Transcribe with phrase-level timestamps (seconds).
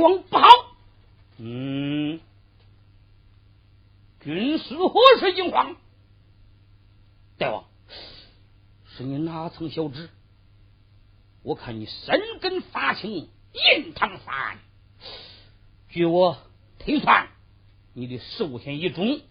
[0.00, 0.46] 王不好。
[1.38, 2.20] 嗯，
[4.20, 5.76] 军师何时惊慌？
[7.38, 7.64] 大王，
[8.84, 10.10] 是你哪层小旨？
[11.42, 14.58] 我看你深根发青，印堂发暗。
[15.88, 16.36] 据我
[16.78, 17.28] 推算，
[17.94, 19.22] 你的寿限一终，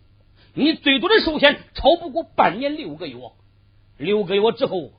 [0.56, 3.32] 你最多的寿限超不过半年六个月。
[3.98, 4.92] 六个月之后，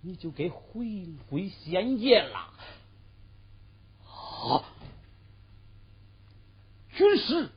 [0.00, 2.52] 你就该回归仙界了。
[4.06, 4.64] 啊！
[6.96, 7.50] 军师，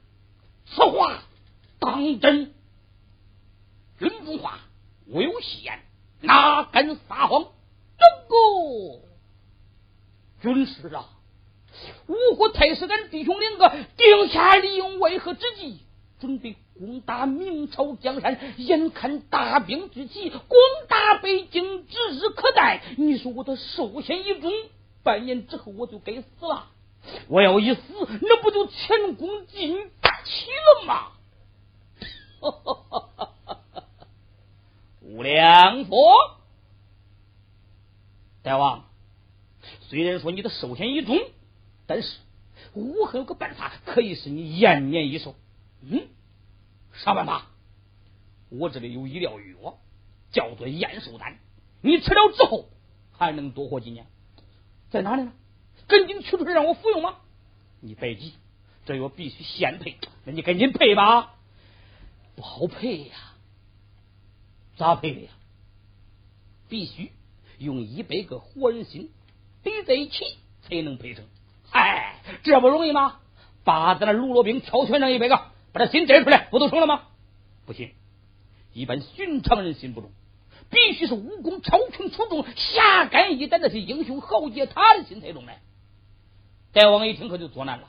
[0.66, 1.23] 此话
[1.80, 2.53] 当真？
[3.97, 4.59] 军中话，
[5.07, 5.80] 我有戏言，
[6.21, 7.45] 哪敢撒谎？
[7.97, 8.35] 这个
[10.53, 11.07] 军师啊，
[12.07, 15.80] 五虎太师跟弟兄两个定下利用为何之计，
[16.19, 18.38] 准备攻打明朝江山。
[18.58, 20.41] 眼看大兵聚起，攻
[20.89, 22.83] 打北京指日可待。
[22.97, 24.52] 你说我的寿限一终，
[25.02, 26.67] 半年之后我就该死了。
[27.27, 27.81] 我要一死，
[28.21, 29.89] 那不就前功尽
[30.25, 31.11] 弃了吗？
[35.02, 36.38] 无量佛，
[38.44, 38.86] 大王，
[39.89, 41.17] 虽然说你的寿限已终，
[41.88, 42.17] 但是
[42.73, 45.36] 我还有个办法可以使你延年益寿。
[45.81, 46.08] 嗯，
[46.94, 47.47] 啥办法？
[48.50, 49.77] 我这里有医疗药，
[50.31, 51.39] 叫做延寿丹，
[51.81, 52.66] 你吃了之后
[53.11, 54.05] 还能多活几年。
[54.89, 55.33] 在哪里呢？
[55.90, 57.16] 赶紧取出来让我服用吗？
[57.82, 58.34] 你别急，
[58.86, 59.98] 这药必须现配。
[60.23, 61.36] 那你赶紧配吧。
[62.36, 63.16] 不好配呀，
[64.78, 65.32] 咋配的呀？
[66.70, 67.12] 必须
[67.58, 69.12] 用一百个活人心
[69.64, 70.23] 叠在一起
[70.62, 71.26] 才能配成。
[71.72, 73.20] 哎，这不容易吗？
[73.64, 75.36] 把咱那卢罗兵挑选上一百个，
[75.73, 77.04] 把他心摘出来，不都成了吗？
[77.66, 77.92] 不行，
[78.73, 80.12] 一般寻常人心不中，
[80.70, 85.62] 必须是武功超群出众、侠肝义胆那些英雄豪杰他的心才中来。
[86.72, 87.88] 大王一听可就作难了，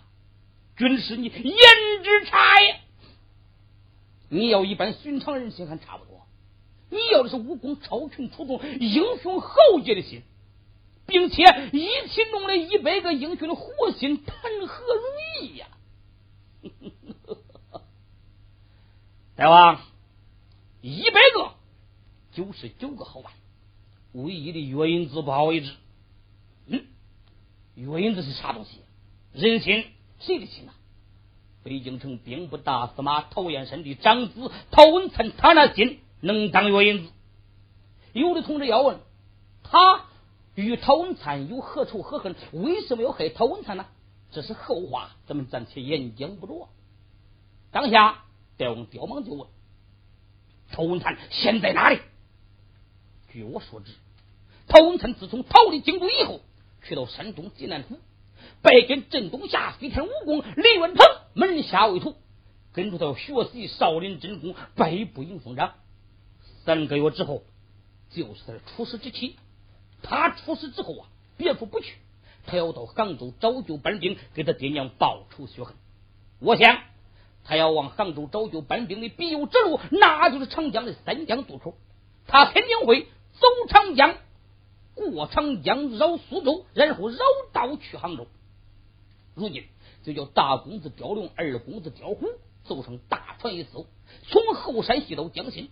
[0.76, 1.32] 军师你言
[2.02, 2.80] 之差也。
[4.28, 6.26] 你要一般寻常人心还差不多，
[6.88, 10.22] 你要的是武功超群出众、英雄豪杰的心，
[11.06, 15.04] 并且一起弄了一百个英雄的活心，谈何容
[15.42, 15.66] 易呀？
[19.36, 19.80] 大王，
[20.80, 21.54] 一百个
[22.32, 23.32] 九十九个好办，
[24.12, 25.72] 唯一的月银子不好为之。
[27.76, 27.90] 嗯。
[27.90, 28.80] 月银子是啥东西？
[29.32, 29.86] 人心，
[30.18, 30.72] 谁的心呐？
[31.62, 37.12] 北京城兵部大司马陶彦山的长子陶文灿，他那心能当月银子？
[38.12, 38.98] 有的同志要问，
[39.62, 40.06] 他
[40.54, 42.34] 与陶文灿有何仇何恨？
[42.52, 43.86] 为什么要害陶文灿呢？
[44.32, 46.68] 这是后话，咱们暂且言讲不着。
[47.70, 48.24] 当下，
[48.56, 49.48] 戴王刁忙就问：
[50.72, 52.00] 陶文灿现在哪里？
[53.32, 53.92] 据我所知，
[54.66, 56.40] 陶文灿自从逃离京都以后。
[56.82, 57.98] 去到山东济南府，
[58.62, 62.16] 拜见镇东下飞天武功李文鹏门下为徒，
[62.72, 65.74] 跟着他学习少林真功，百步迎风掌。
[66.64, 67.42] 三个月之后，
[68.10, 69.36] 就是他的出师之期。
[70.02, 71.96] 他出师之后啊，别处不去，
[72.46, 75.74] 他要到杭州找救班兵，给他爹娘报仇雪恨。
[76.38, 76.80] 我想，
[77.44, 81.74] 他要往杭州找救班兵的必由之路，那就是长江的三江渡口。
[82.26, 83.02] 他肯定会
[83.32, 84.16] 走长江。
[85.00, 87.18] 过长江绕苏州，然后绕
[87.52, 88.26] 道去杭州。
[89.34, 89.64] 如今
[90.02, 92.26] 就叫大公子刁龙，二公子刁虎，
[92.64, 93.86] 走上大船一艘，
[94.28, 95.70] 从后山西到江心，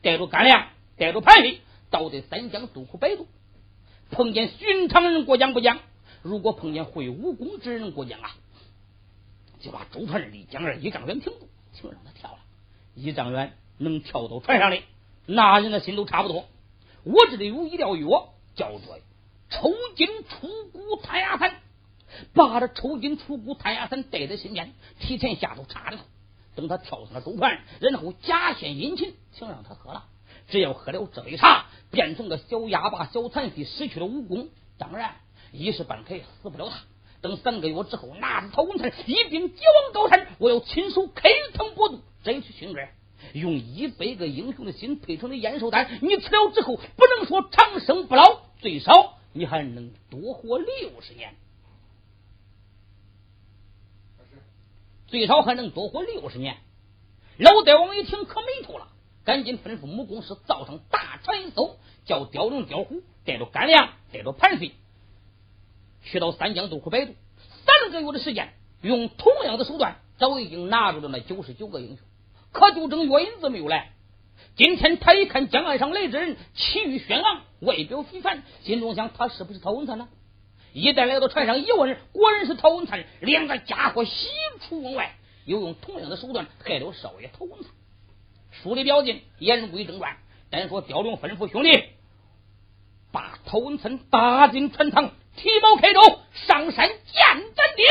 [0.00, 3.26] 带着干粮，带着盘费，到这三江渡口摆渡。
[4.10, 5.78] 碰见寻常人过江不讲，
[6.22, 8.30] 如果碰见会武功之人过江啊，
[9.60, 12.38] 就把舟船离江岸一丈远停住，请让他跳了。
[12.94, 14.82] 一丈远能跳到船上的，
[15.26, 16.46] 那人的心都差不多。
[17.04, 18.28] 我这里有医疗药。
[18.54, 18.98] 叫做
[19.50, 21.54] 抽筋出骨太压散，
[22.34, 26.02] 把这抽筋出骨太压散带在身边，提前下头插里头，
[26.54, 30.04] 等他跳上了舟船，然后假献殷勤，请让他喝了。
[30.48, 34.48] 只要喝了这杯茶，变成个小哑巴、小残废，失去了武功，
[34.78, 35.16] 当然
[35.52, 36.80] 一时半刻也死不了他。
[37.20, 42.88] 等三个月之后，拿着陶文灿一并解往高山，我要亲手开膛破肚，摘去心肝。
[43.32, 51.34] 用一百个英雄的心配成的延寿丹，你吃了之后，不能说长生不老，最少你还能多活六十年。
[55.06, 56.56] 最少还能多活六十年。
[57.38, 58.88] 老大王一听可没头了，
[59.24, 64.72] 赶紧吩咐木工师造上大船一艘，叫雕龙雕虎带着干粮，带着盘费，
[66.02, 67.14] 去到三江渡口摆渡。
[67.64, 72.06] 三个月的时间，用同样的手段，早已经拿住了那九十九个英雄。
[72.52, 73.90] 可就挣月银子没有来。
[74.54, 80.08] 今天他一看江岸上来之人，气宇轩昂，外表非凡，心中想：他是不是陶文灿呢？
[80.74, 83.04] 一旦来到船上一问，果然是陶文灿。
[83.20, 84.28] 两个家伙喜
[84.60, 85.16] 出望外，
[85.46, 87.70] 又用同样的手段害了少爷陶文灿。
[88.50, 90.16] 书里表尽，言归正传。
[90.50, 91.84] 单说刁龙吩咐兄弟，
[93.10, 96.00] 把陶文灿打进船舱，提包开舟，
[96.34, 96.96] 上山见
[97.54, 97.86] 咱爹。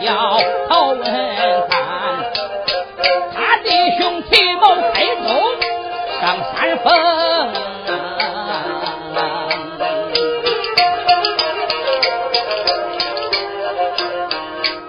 [0.00, 1.10] 叫陶文灿，
[3.34, 5.22] 他弟兄提谋开舟
[6.20, 6.22] 上
[6.52, 6.86] 山峰，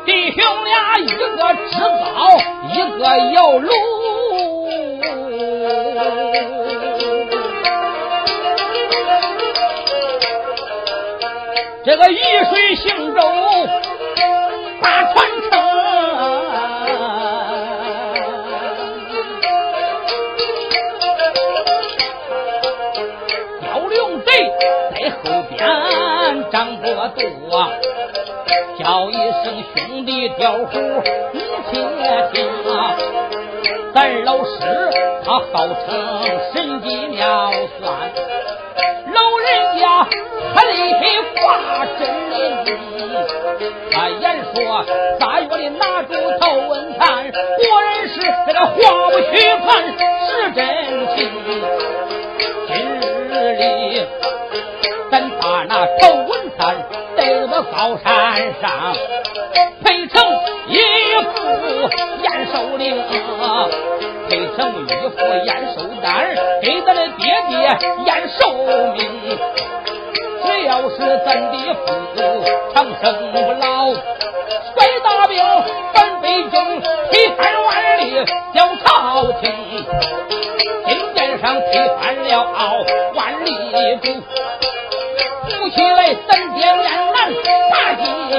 [0.06, 2.16] 弟兄俩一个支高，
[2.72, 3.04] 一个
[3.34, 3.68] 摇橹，
[11.84, 12.18] 这个雨
[12.50, 13.20] 水行舟。
[26.96, 27.10] 多
[28.80, 30.80] 叫一声兄弟刁虎，
[31.34, 31.40] 你
[31.70, 31.74] 且
[32.32, 32.36] 听
[32.74, 32.96] 啊！
[33.94, 34.50] 咱老师
[35.26, 35.84] 他号称
[36.54, 37.84] 神机妙算，
[39.14, 39.48] 老人
[39.80, 39.84] 家
[40.54, 40.72] 他的
[41.42, 41.44] 话
[42.00, 42.02] 真
[42.32, 42.34] 灵。
[43.92, 44.56] 他言说
[45.20, 48.14] 仨月里拿住陶文灿，果然是
[48.48, 48.74] 这个话
[49.10, 49.34] 不虚
[49.66, 49.68] 传，
[50.28, 50.60] 是真
[51.16, 51.18] 情。
[52.68, 53.62] 今日里
[55.10, 56.04] 咱把那陶
[56.66, 56.76] 文
[57.16, 57.16] 灿。
[57.16, 57.22] 在
[57.72, 58.06] 高山
[58.62, 58.96] 上
[59.84, 60.14] 配成
[60.68, 60.78] 一
[61.34, 61.36] 副
[62.24, 63.02] 延寿令，
[64.28, 66.06] 配成一副延寿单，
[66.62, 67.56] 给咱的爹爹
[68.06, 68.40] 延寿
[68.94, 69.00] 命。
[70.44, 70.96] 只要是
[71.26, 71.88] 咱的父
[72.74, 75.38] 长生不老，帅大兵
[75.94, 76.82] 返北京，
[77.12, 79.44] 批判万里叫朝廷。
[80.88, 81.66] 金殿上推
[82.00, 82.32] 翻了
[83.16, 83.52] 万里
[84.02, 84.06] 主。
[85.76, 86.84] 起来，三爹面
[87.14, 87.16] 难
[87.70, 88.02] 大几
[88.32, 88.34] 个，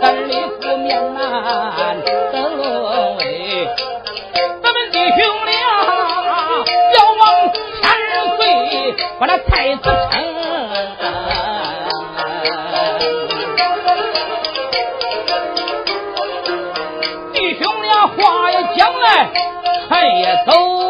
[0.00, 0.30] 咱李
[0.60, 1.20] 府面难
[2.30, 3.20] 登位，
[4.62, 5.52] 咱们弟兄俩
[6.94, 7.22] 要往
[7.80, 7.82] 千
[8.36, 8.40] 岁
[9.18, 10.12] 把那太子称，
[17.32, 19.30] 弟兄俩话也讲来，
[19.88, 20.81] 船也走。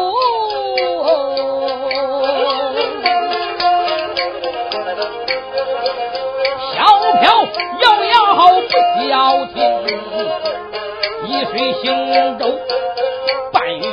[9.13, 9.61] 要听，
[11.27, 12.51] 一水行舟
[13.51, 13.83] 半月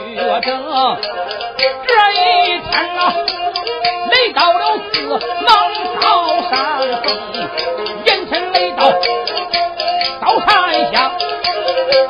[0.40, 0.50] 整，
[1.86, 2.98] 这一天啊，
[4.10, 4.90] 来到了四
[5.44, 5.50] 芒
[6.00, 6.56] 高山
[7.02, 7.06] 峰，
[8.06, 8.80] 眼前来到
[10.22, 10.48] 高山
[10.90, 11.12] 下，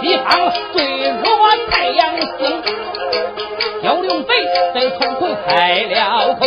[0.00, 0.28] 地方
[0.72, 0.78] 最
[1.08, 1.26] 弱
[1.68, 2.62] 太阳星，
[3.82, 4.28] 蛟龙贼
[4.72, 5.98] 在船头开了
[6.38, 6.46] 口。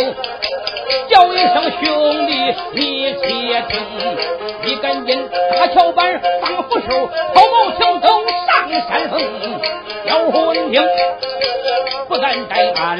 [1.08, 3.72] 叫一声兄弟，你且听，
[4.62, 8.08] 你赶紧打桥板放扶手，跑毛抢走
[8.46, 9.20] 上山峰。
[10.06, 10.82] 姚闻听，
[12.08, 12.98] 不敢怠慢，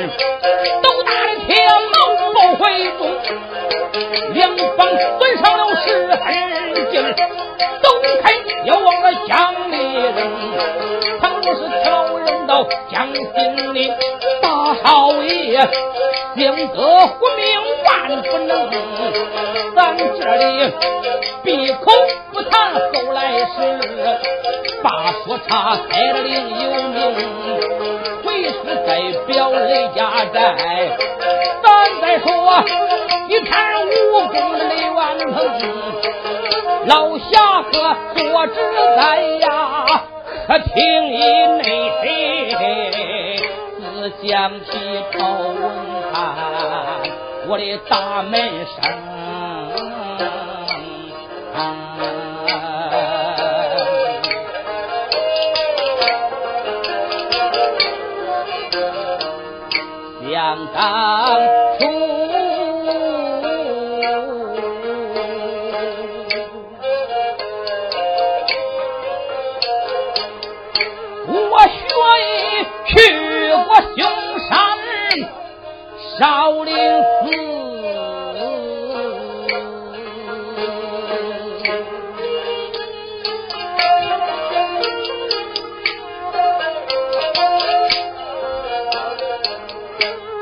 [0.82, 1.54] 斗大的铁
[1.92, 1.96] 矛
[2.34, 2.62] 抱回
[2.98, 3.00] 中，
[4.32, 4.86] 两方
[5.18, 6.16] 攥上了十分
[6.90, 6.94] 劲，
[7.82, 7.88] 走
[8.22, 8.24] 开
[8.64, 10.16] 要往那江里扔。
[11.20, 12.13] 倘若是挑
[12.46, 13.90] 到江心里，
[14.40, 15.60] 大少爷
[16.34, 17.44] 姓得活命。
[17.84, 18.70] 万不能，
[19.74, 20.02] 咱这
[20.36, 20.72] 里
[21.42, 21.92] 闭口
[22.32, 23.44] 不谈后来事，
[24.82, 27.20] 把说他开了另有名。
[28.24, 28.52] 回去
[28.86, 28.88] 再
[29.26, 30.36] 表雷家寨，
[31.62, 32.26] 咱再说
[33.28, 35.34] 一谈武功的雷万鹏，
[36.86, 38.54] 老侠客坐之
[38.96, 40.02] 在呀，
[40.46, 40.74] 可听
[41.06, 41.16] 你
[41.62, 41.66] 内
[42.50, 42.58] 心，
[43.80, 44.28] 自讲
[44.60, 44.68] 起
[45.12, 45.56] 头文
[46.12, 46.14] 谈。
[47.46, 48.32] 我的大门
[48.66, 48.76] 生，
[60.30, 60.34] 想
[60.74, 60.76] 当
[61.78, 61.82] 初，
[72.86, 72.92] 去
[73.66, 73.98] 过嵩
[74.48, 74.52] 山。
[76.16, 76.22] 少
[76.62, 76.74] 林寺，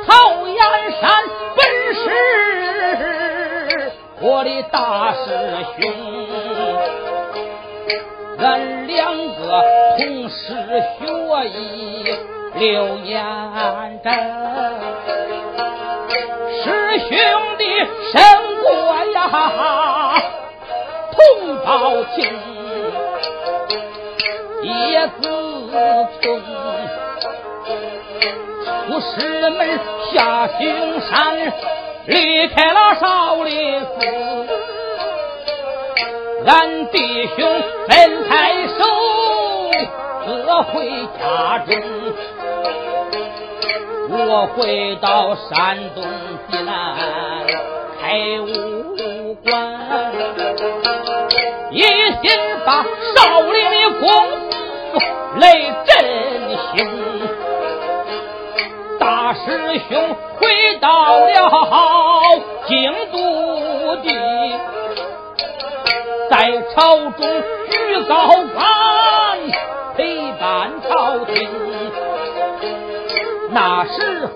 [0.07, 0.11] 曹
[0.47, 0.61] 岩
[1.01, 1.03] 山
[1.57, 1.61] 本
[1.95, 2.05] 是
[4.21, 5.25] 我的大师
[5.81, 5.81] 兄，
[8.39, 9.41] 俺两个
[9.97, 10.39] 同时
[10.99, 11.01] 学
[11.49, 11.51] 艺
[12.63, 13.19] 六年
[14.05, 14.13] 整。
[17.09, 17.11] 兄
[17.59, 17.65] 弟
[18.13, 18.23] 胜
[18.63, 18.71] 过
[19.13, 19.19] 呀，
[21.11, 21.17] 同
[21.65, 22.23] 胞情，
[24.63, 25.23] 也自
[25.73, 25.73] 从
[26.21, 26.23] 出
[29.01, 29.59] 师门
[30.13, 30.61] 下行
[31.01, 31.53] 山，
[32.07, 33.87] 离开了少林寺，
[36.47, 37.91] 俺弟兄分
[38.29, 38.33] 开
[38.69, 38.79] 手，
[40.25, 40.73] 各回
[41.19, 41.73] 家中。
[44.25, 46.05] 我回到山东
[46.49, 46.97] 济南
[48.01, 49.53] 开武馆，
[51.73, 52.31] 一心
[52.65, 54.07] 把少林的功
[54.93, 55.01] 夫
[55.41, 55.45] 来
[55.85, 55.91] 振
[56.75, 56.77] 兴。
[59.01, 59.41] 大师
[59.89, 59.91] 兄
[60.39, 61.29] 回到了
[62.69, 64.07] 京都地，
[66.31, 66.35] 在
[66.75, 67.21] 朝中
[67.71, 68.15] 居高
[68.55, 68.65] 官，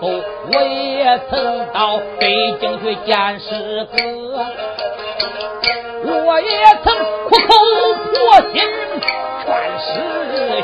[0.00, 0.08] 候
[0.52, 3.98] 我也曾到北京去见师哥，
[6.04, 6.48] 我也
[6.84, 6.86] 曾
[7.24, 7.50] 苦口
[8.12, 8.14] 婆
[8.52, 8.54] 心
[9.44, 9.46] 劝
[9.80, 9.84] 师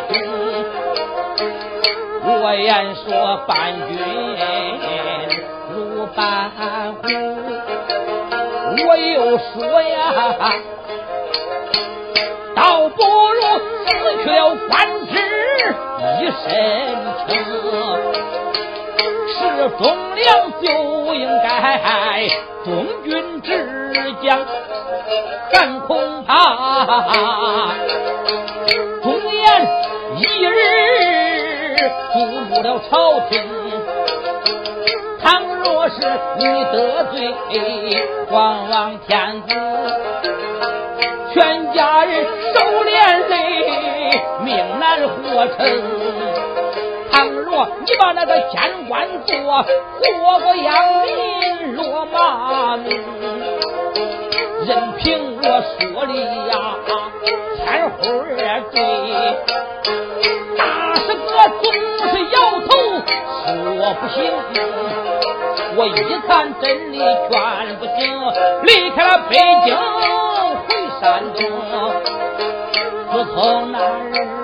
[0.08, 0.12] 兄，
[2.24, 3.04] 我言说
[3.46, 3.50] 伴
[3.88, 3.90] 君
[5.72, 5.74] 如
[6.14, 6.20] 伴
[7.00, 7.04] 虎，
[8.86, 9.92] 我又说呀，
[12.54, 13.40] 倒不如
[13.86, 13.88] 辞
[14.24, 14.70] 去了官
[15.06, 15.12] 职
[16.20, 16.44] 一身
[17.16, 17.21] 轻。
[19.70, 22.28] 忠良就应该
[22.64, 23.48] 忠君之
[24.22, 24.44] 将，
[25.52, 26.34] 但恐怕
[29.02, 29.42] 忠言
[30.18, 31.78] 一日
[32.12, 32.18] 助
[32.50, 33.32] 入了朝廷。
[35.20, 35.94] 倘若是
[36.38, 37.14] 你得罪
[38.30, 39.54] 皇王天子，
[41.32, 43.36] 全家人受连累，
[44.44, 46.61] 命难活成。
[47.12, 50.72] 倘若你把那个监官做，活个养
[51.04, 52.90] 民落马命，
[54.66, 55.42] 任凭我
[55.78, 56.14] 说的
[56.48, 56.52] 呀，
[57.58, 58.00] 天花
[58.72, 58.74] 坠。
[60.56, 60.60] 大
[60.94, 61.28] 师哥
[61.60, 61.64] 总
[62.08, 62.70] 是摇头
[63.44, 64.16] 说不行，
[65.76, 65.90] 我一
[66.26, 67.30] 看真理劝
[67.76, 68.00] 不行，
[68.62, 69.30] 离开了北
[69.66, 69.68] 京
[70.66, 70.68] 回
[71.00, 71.00] 山
[71.34, 71.40] 东。
[73.12, 73.76] 自从那
[74.10, 74.41] 日。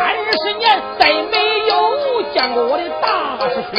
[0.00, 0.64] 三十年
[0.98, 1.36] 再没
[1.68, 1.72] 有
[2.32, 3.76] 见过我的大师兄。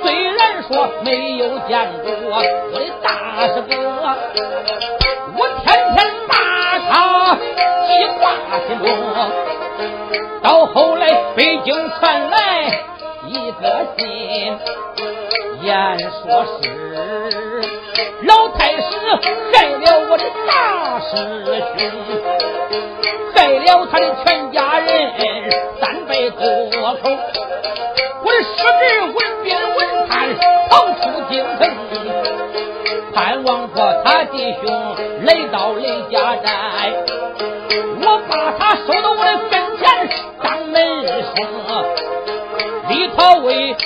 [0.00, 0.04] 虽
[0.36, 0.70] 然说
[1.02, 1.72] 没有见
[2.04, 2.32] 过我
[2.70, 3.08] 的大
[3.48, 3.70] 师哥，
[5.36, 5.66] 我天
[5.96, 6.30] 天骂
[6.78, 6.92] 他
[7.88, 7.90] 记
[8.20, 8.22] 挂
[8.68, 8.86] 心中。
[10.40, 11.02] 到后来
[11.34, 12.38] 北京传来
[13.26, 13.62] 一个
[13.98, 14.06] 信，
[15.62, 16.24] 言说
[16.62, 16.62] 是。
[18.22, 18.86] 老太师
[19.52, 20.50] 害了我的大
[21.00, 21.10] 师
[21.76, 21.80] 兄，
[23.34, 24.41] 害了他的全家
[25.80, 26.40] 三百多
[26.70, 27.10] 口。
[28.24, 30.10] 我的师侄文斌文探
[30.70, 31.60] 逃出京城，
[33.14, 36.46] 盼望着他弟兄来到雷家寨，
[38.00, 39.82] 我把他收到我的跟前
[40.42, 41.34] 当门生，
[42.88, 43.76] 李朝威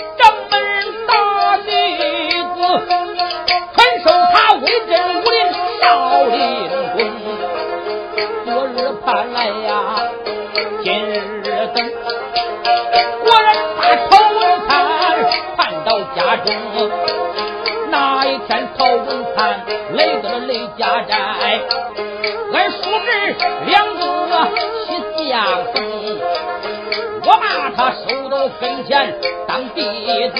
[28.86, 29.14] 前
[29.46, 29.82] 当弟
[30.30, 30.36] 子。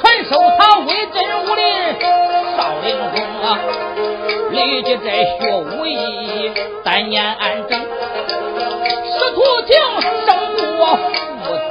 [0.00, 1.62] 传授他威震武林
[2.56, 3.46] 少林功啊，
[4.50, 6.52] 立即在学武艺，
[6.84, 7.78] 三年安整。
[7.78, 7.84] 师
[9.34, 9.70] 徒情
[10.26, 10.28] 胜
[10.78, 10.80] 过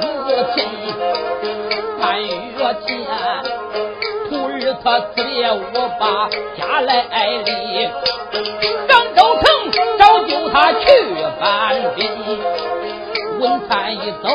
[0.24, 0.56] 子情。
[2.00, 2.28] 半月
[2.86, 2.90] 前，
[4.28, 5.56] 徒儿他辞别我
[6.00, 6.02] 把
[6.56, 6.90] 家来
[7.44, 7.48] 离，
[8.88, 9.44] 上州城
[9.98, 10.84] 找救他去
[11.40, 11.42] 搬
[11.94, 12.00] 兵。
[13.40, 14.28] 文灿一走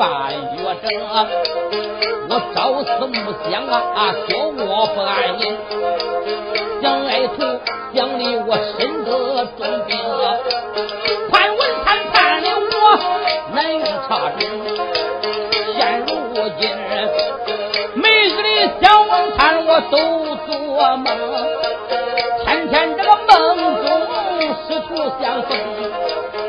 [0.00, 0.88] 半月整。
[2.30, 3.14] 我朝思暮
[3.50, 4.49] 想啊，说
[22.44, 23.36] 天天这个梦
[23.84, 23.86] 中
[24.66, 25.50] 师徒相逢，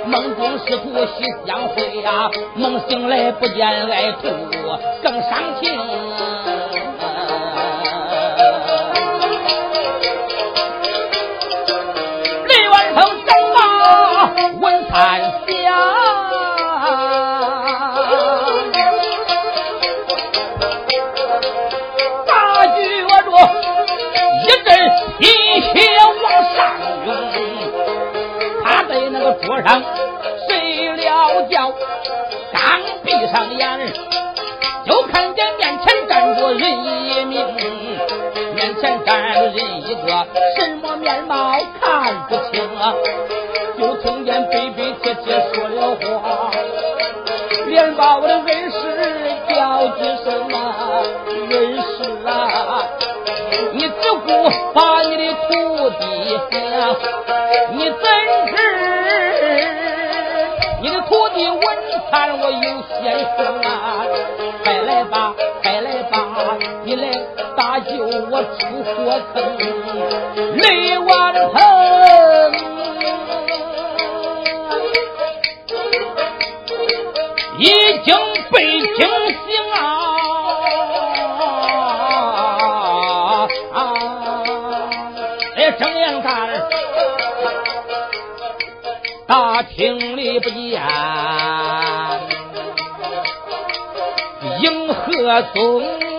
[0.06, 4.30] 梦中师徒喜相会呀，梦醒来不见爱徒
[5.04, 6.31] 更伤情。
[32.54, 33.94] 刚闭上眼，
[34.86, 37.46] 就看见面前站着人一名，
[38.56, 42.94] 面前站着人一个，什么面貌看不清啊。
[43.80, 46.52] 就听见悲悲切切说了话，
[47.68, 48.78] 连把我的恩师
[49.50, 51.02] 叫几声啊，
[51.50, 51.82] 恩师
[52.28, 52.30] 啊，
[53.74, 53.92] 你只
[54.26, 54.30] 顾
[54.74, 56.04] 把你的徒弟，
[57.72, 57.96] 你怎
[58.54, 58.58] 知
[60.82, 61.62] 你的徒弟文
[62.10, 62.60] 灿我有
[63.00, 64.04] 先生啊？
[64.64, 67.08] 快来吧，快来吧，你来
[67.56, 69.38] 搭救我出火坑，
[70.58, 71.62] 雷万鹏。
[77.60, 77.66] 已
[78.04, 78.16] 经
[78.52, 78.58] 被
[78.98, 80.01] 惊醒啊！
[89.32, 90.84] 大厅里不见
[94.60, 96.11] 迎合松。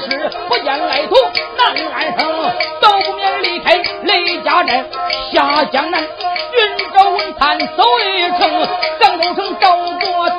[0.00, 1.14] 是不见来图，
[1.56, 2.26] 难安生
[2.80, 4.86] 都不免离开雷家镇，
[5.32, 6.08] 下江南，寻
[6.94, 8.68] 找文探走一程，
[9.00, 9.66] 张公升走
[10.00, 10.37] 过。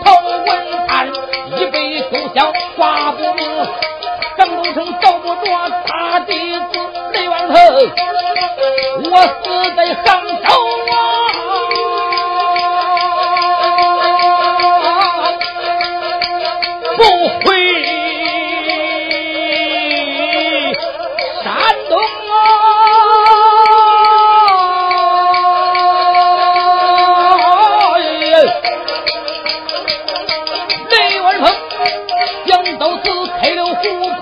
[33.83, 33.87] 虎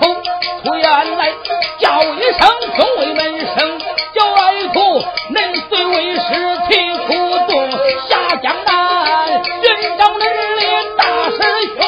[0.64, 1.32] 突然来，
[1.78, 3.78] 叫一声，众位门生，
[4.14, 5.36] 叫外哭，恁
[5.68, 6.20] 虽为师，
[6.68, 7.12] 提苦
[7.48, 7.70] 动
[8.08, 9.30] 下江南，
[9.62, 10.24] 人长累
[10.56, 10.60] 累
[10.96, 11.38] 大师
[11.76, 11.80] 兄。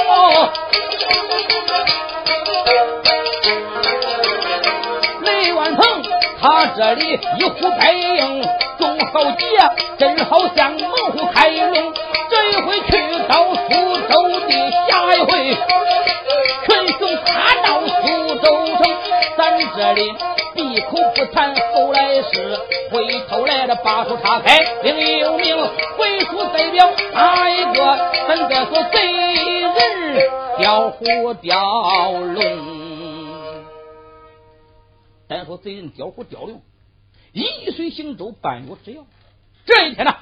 [5.22, 6.02] 雷万鹏，
[6.40, 8.42] 他这里一呼百应，
[8.78, 9.44] 众豪杰，
[9.98, 10.69] 真好相。
[19.94, 22.56] 闭口不谈，后来是
[22.90, 24.58] 回头来了，把手岔开。
[24.82, 25.56] 另一有名，
[25.96, 28.12] 鬼术代表，哪一个？
[28.28, 32.40] 咱再说贼人雕虎雕龙。
[35.28, 36.60] 咱说贼人雕虎雕龙，
[37.32, 39.04] 依水行舟，半月之遥。
[39.64, 40.16] 这一天呢，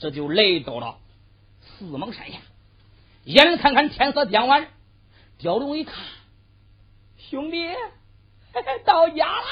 [0.00, 0.96] 这就来到了
[1.60, 2.38] 四蒙山下，
[3.24, 4.68] 眼看看天色将晚，
[5.38, 5.94] 雕龙一看，
[7.30, 7.68] 兄弟。
[8.84, 9.46] 到家了，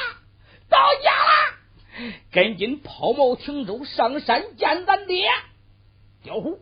[0.69, 5.29] 到家了，赶紧抛锚停舟，上山见咱爹。
[6.23, 6.61] 刁虎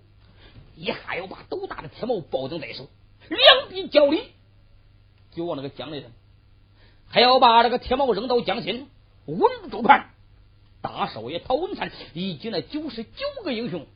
[0.76, 2.88] 一下要把斗大的铁矛抱定在手，
[3.28, 4.33] 两臂交力，
[5.33, 6.09] 就往那个江里头，
[7.09, 8.88] 还要把这个铁矛扔到江心。
[9.26, 10.11] 稳住船，
[10.83, 13.87] 大少爷陶文灿以及那九十九个英雄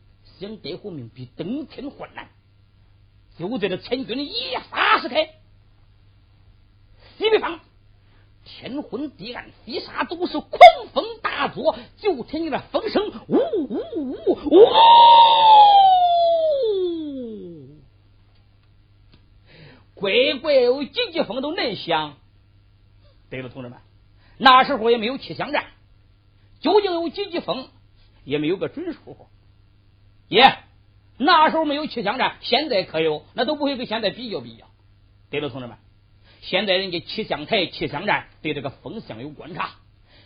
[0.41, 2.31] 想得活命比登天还难。
[3.39, 5.27] 就在这千军一发射开，
[7.19, 7.61] 西北方，
[8.49, 10.59] 天昏地暗，飞沙都是，狂
[10.95, 14.17] 风大作，就听见那风声，呜呜呜
[14.51, 14.67] 呜，
[19.95, 22.17] 乖乖有几级风都能响。
[23.29, 23.79] 对了，同志们，
[24.39, 25.67] 那时候也没有气象站，
[26.61, 27.69] 究竟有几级风，
[28.25, 29.29] 也没有个准数。
[30.29, 30.59] 耶，
[31.19, 34.65] 那时候没有气象站，现在可有，那都不会跟现在比较比较。
[35.29, 35.77] 对了，同志们，
[36.41, 39.73] 现在人家气象台、气象站对这个风向有观察，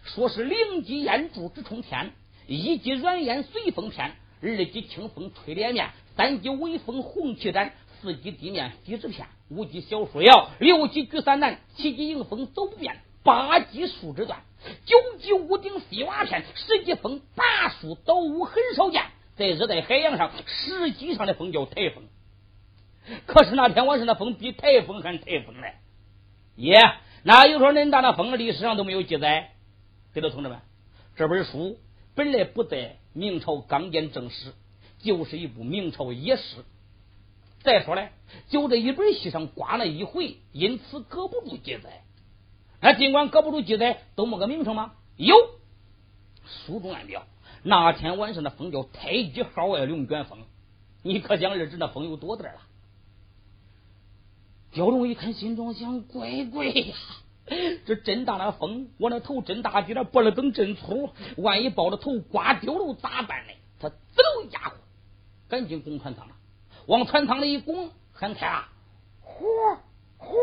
[0.05, 2.13] 说是零级烟柱直冲天，
[2.47, 14.43] 一级软烟随风偏，二级清风吹脸面，三级微风红旗展，四级地面飞纸片，五级小树摇，六级举伞难，七级迎风走不变，八级树枝断，
[14.85, 19.03] 九级屋顶飞瓦片，十级风拔树倒屋很少见，
[19.37, 22.05] 在热带海洋上，十级上的风叫台风。
[23.27, 25.75] 可是那天晚上的风比台风还台风嘞！
[26.57, 26.79] 耶，
[27.23, 29.53] 那有说恁大那风历史上都没有记载。
[30.13, 30.59] 对了，同志们，
[31.17, 31.79] 这本书
[32.15, 34.53] 本来不在明朝刚建正史，
[34.99, 36.65] 就是一部明朝野史。
[37.63, 38.11] 再说嘞，
[38.49, 42.03] 就这一本戏上挂了一回，因此搁不住记载。
[42.81, 44.95] 那尽管搁不住记载，都没个名称吗？
[45.17, 45.37] 有，
[46.67, 47.25] 书中暗表，
[47.63, 50.41] 那天晚上的风叫太极号外龙卷风，
[51.03, 52.61] 你可想而知那风有多大了。
[54.73, 56.97] 刁龙一看，心中想：乖乖呀，
[57.85, 63.53] 这真大的风，我那头真大，比那脖子梗真粗，万一抱着头刮丢了咋办呢？
[63.79, 64.77] 他走家伙，
[65.49, 66.35] 赶紧拱船舱了，
[66.87, 68.73] 往船舱里一拱，喊开啊！
[69.21, 69.45] 呼
[70.17, 70.37] 呼，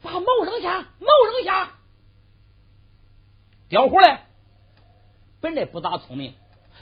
[0.00, 1.72] 把毛扔下，毛扔下。
[3.68, 4.20] 刁虎嘞，
[5.42, 6.32] 本来不咋聪明，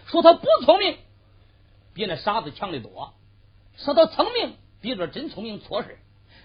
[0.07, 0.97] 说他不聪明，
[1.93, 3.15] 比那傻子强的多；
[3.77, 5.99] 说他聪明，比这真聪明错事。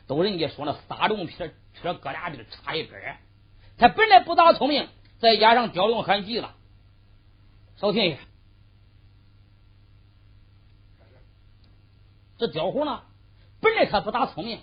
[0.07, 2.99] 都人家说那仨龙皮车搁俩地插一根，
[3.77, 4.87] 他本来不咋聪明，
[5.19, 6.55] 再加上刁龙喊急了，
[7.75, 8.19] 少听一下。
[12.37, 13.03] 这刁虎呢，
[13.59, 14.59] 本来他不咋聪明，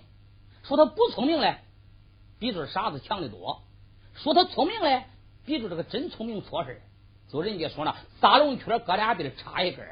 [0.62, 1.58] 说他不聪明嘞，
[2.38, 3.62] 比这傻子强的多；
[4.14, 5.04] 说他聪明嘞，
[5.44, 6.80] 比这这个真聪明错事
[7.28, 9.84] 就人家说呢，仨龙圈搁俩地插一根，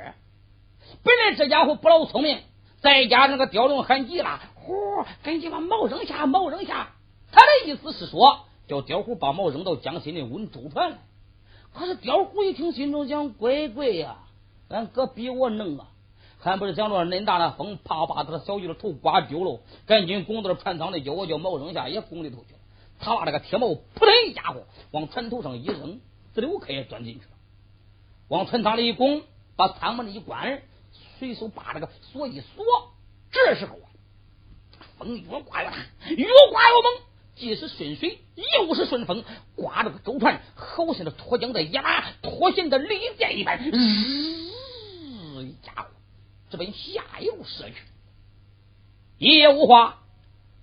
[1.02, 2.40] 本来这家伙不老聪明，
[2.82, 4.40] 再加上那个刁龙喊急了。
[4.54, 4.74] 呼！
[5.22, 6.90] 赶紧把毛扔下，毛扔下。
[7.32, 10.98] 他的意思是说，叫刁虎把毛扔到江心里温舟船。
[11.72, 14.18] 可是刁虎一听，心中想：乖乖呀，
[14.68, 15.88] 俺哥比我能啊，
[16.38, 19.60] 还不是想着恁大那风，怕把他的小鱼的头刮丢了。
[19.86, 22.58] 赶紧拱到船舱里，叫我叫毛扔下，也拱里头去了。
[23.00, 26.00] 他把这个铁毛扑腾一家伙往船头上一扔，
[26.34, 27.30] 自溜开也钻进去了。
[28.28, 29.22] 往船舱里一拱，
[29.56, 30.62] 把舱门一关，
[31.22, 32.64] 随手把这个锁一锁。
[33.30, 33.88] 这时候啊。
[34.98, 35.76] 风越刮越大，
[36.10, 37.02] 越刮越猛，
[37.34, 39.24] 既是顺水，又是顺风，
[39.56, 45.88] 刮着个舟船，好像这脱缰的野马，脱线的利箭一般，日一家伙
[46.50, 47.76] 直奔下游射去。
[49.18, 50.02] 一夜无话，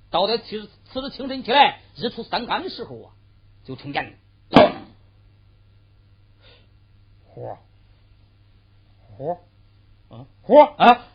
[0.09, 3.11] 到了次次日清晨起来，日出三竿的时候啊，
[3.65, 4.19] 就听见
[4.49, 4.71] 咚，
[7.25, 7.57] 火
[9.17, 9.37] 火
[10.09, 10.25] 啊？
[10.41, 11.07] 火啊，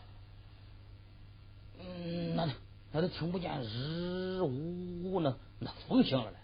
[1.79, 2.49] 嗯，那。
[2.91, 6.37] 那都听不见日呜那那风响了嘞，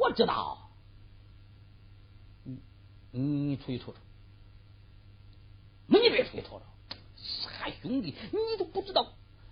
[0.00, 0.58] 我知道，
[2.42, 2.58] 你
[3.20, 3.98] 你出去瞅瞅，
[5.86, 6.62] 你别出去瞅瞅，
[7.14, 9.06] 傻兄弟，你都不知道，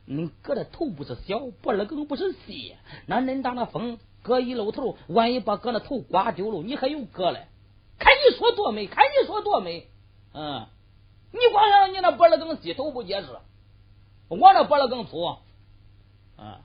[0.09, 2.75] 恁哥的头不是小，脖子更不是细，
[3.07, 7.47] 那恁大那风，哥一露头，万一把哥那头刮丢了，你还有哥嘞？
[8.01, 9.87] 看你说多美，看你说多美，
[10.33, 10.67] 嗯，
[11.33, 13.29] 你光想你那脖子更细，头不结实，
[14.29, 15.25] 我那脖子更粗。
[16.37, 16.61] 啊！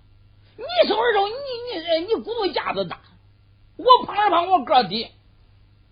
[0.55, 2.99] 你是儿子，你你你骨头架子大，
[3.75, 5.07] 我胖是胖，我个低，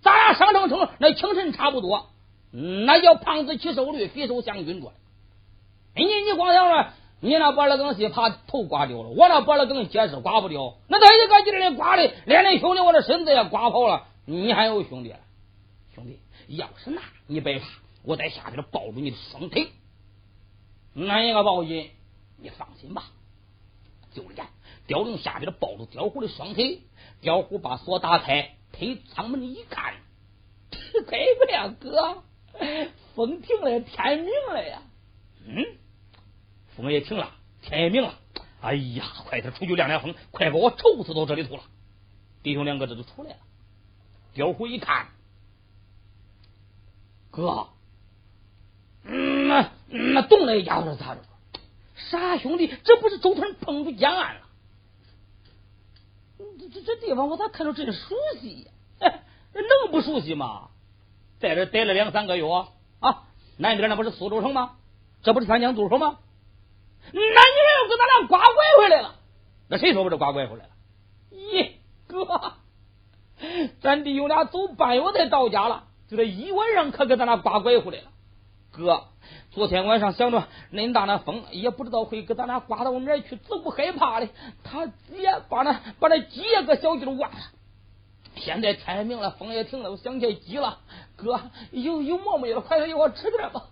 [0.03, 2.10] 咱俩上称称那精神差不多，
[2.51, 4.93] 那叫胖子起瘦驴，肥瘦相均着。
[5.95, 10.75] 你你光想着你那脖子更细，怕头刮掉了；我那脖子更结实，刮不掉。
[10.88, 14.05] 那他一个劲儿的刮的，连那兄弟，我这身子也刮跑了。
[14.25, 15.15] 你还有兄弟？
[15.95, 16.19] 兄弟，
[16.55, 17.65] 要是那，你别怕，
[18.04, 19.72] 我在下边抱住你的双腿，
[20.94, 21.92] 那一个抱紧，
[22.38, 23.12] 你放心吧。
[24.14, 24.50] 就这样，
[24.88, 26.82] 刁龙下边抱住刁虎的双腿，
[27.22, 29.96] 刁虎把锁打开，推舱门一看，
[31.08, 32.24] 乖乖呀，哥，
[33.16, 34.82] 风停了，天明了呀！
[35.46, 35.66] 嗯，
[36.76, 38.20] 风也停了，天也明了。
[38.60, 41.64] 哎呀，快点出去凉凉风，快把我愁死到这里头了。
[42.44, 43.38] 弟兄两个这就出来了。
[44.34, 45.08] 刁虎一看，
[47.30, 47.70] 哥，
[49.04, 51.22] 嗯，那那动那家伙是咋着？
[51.96, 54.42] 傻兄弟，这不是舟船碰住江岸了？
[56.60, 58.68] 这这这地方我咋看着真熟悉
[59.00, 59.14] 呀？
[59.54, 60.70] 能不熟悉吗？
[61.40, 62.46] 在这待了两三个月
[63.00, 63.24] 啊，
[63.58, 64.78] 南边那不是苏州城吗？
[65.24, 66.20] 这不是三江渡口吗？
[67.12, 67.36] 那女人
[67.82, 69.16] 又跟咱俩刮拐回来了。
[69.68, 70.70] 那谁说不是刮拐回来了？
[71.32, 71.72] 咦，
[72.08, 72.54] 哥，
[73.82, 78.11] 咱弟兄俩走半月才到家了，就这一晚上可给咱俩刮拐回来了。
[78.71, 79.03] 哥，
[79.51, 84.29] 昨天晚上想着恁大那风也不知道会给咱俩刮到哪儿去，怎不害怕的？
[84.63, 87.38] 他也把那把那鸡也搁小鸡儿忘了。
[88.38, 90.79] 现在天也明了，风也停了，我想起鸡了。
[91.17, 92.62] 哥，有有馍没了？
[92.62, 93.67] 快点给我吃点吧。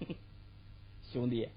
[1.12, 1.48] 兄弟，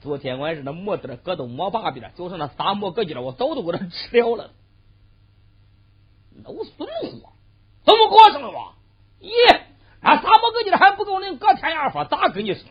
[0.00, 4.50] 昨天晚上那馍子搁都馍把边，就是那仨馍搁劲我早都给他吃了了。
[6.44, 7.32] 老孙货，
[7.84, 8.76] 怎么过生了吧？
[9.20, 9.60] 咦，
[10.02, 12.70] 那仨馍搁劲还不够恁搁天涯说，咋给你生活？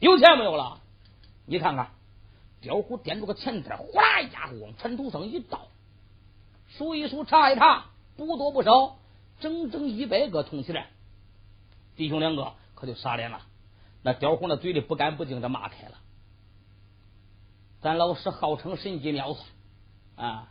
[0.00, 0.80] 有钱没有了？
[1.46, 1.90] 你看看，
[2.60, 5.68] 刁虎掂着个钱袋，哗啦一家伙往船头上一倒，
[6.68, 8.98] 数一数，查一查，不多不少，
[9.40, 10.86] 整整一百个铜钱。
[11.96, 13.40] 弟兄两个可就傻脸了。
[14.02, 15.94] 那刁红的嘴里不干不净的骂开了。
[17.80, 19.46] 咱老师号称神机妙算
[20.16, 20.48] 啊，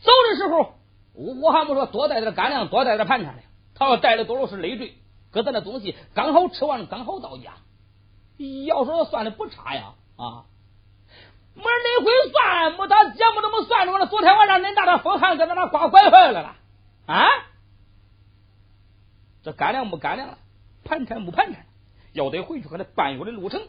[0.00, 0.74] 走的时候
[1.14, 3.42] 我我还没说多带点干粮，多带点盘缠的。
[3.80, 4.92] 他要带的多了是累赘，
[5.30, 7.54] 搁咱那东西刚好吃完，刚好到家。
[8.66, 10.44] 要说算的不差呀啊！
[11.54, 14.04] 没那回算，没他节目怎么算出来？
[14.04, 16.56] 昨天晚上恁大的风寒搁咱那刮拐坏来了
[17.06, 17.26] 啊！
[19.42, 20.36] 这干粮不干粮了，
[20.84, 21.64] 盘缠不盘缠。
[22.12, 23.62] 要得回去，还得半月的路程。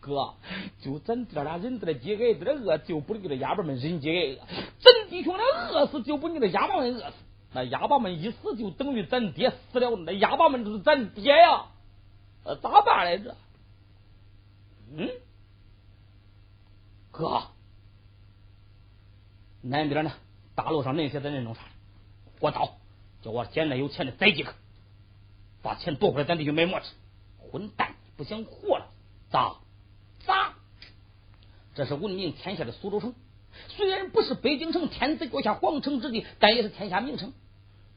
[0.00, 0.34] 哥，
[0.82, 4.36] 就咱这俩人这饥挨子的饿，就不你这哑巴们人饥挨饿。
[4.80, 7.16] 咱弟兄俩饿死，就不你这哑巴们饿死。
[7.52, 9.96] 那哑巴们一死，就等于咱爹死了。
[9.96, 11.66] 那哑巴们就是咱爹呀，
[12.62, 13.36] 咋办来着？
[14.96, 15.08] 嗯，
[17.10, 17.42] 哥，
[19.62, 20.12] 南边呢，
[20.54, 21.60] 大路上那些的人弄啥？
[22.40, 22.76] 我到，
[23.22, 24.54] 叫我捡那有钱的宰几个，
[25.62, 26.86] 把钱夺回来，咱得去买馍吃。
[27.50, 28.86] 混蛋，不想活了？
[29.30, 29.56] 咋？
[30.24, 30.54] 咋？
[31.74, 33.14] 这是闻名天下的苏州城，
[33.68, 37.32] 虽然不是北京城天子脚下皇城之地，但也是天下名城。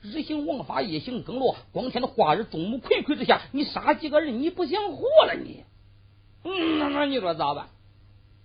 [0.03, 5.33] 日行王法，夜行更罗，光天化日，众目睽睽之下，你杀几个人，你不想活了？
[5.33, 5.63] 你，
[6.43, 7.69] 嗯，那那你说咋办？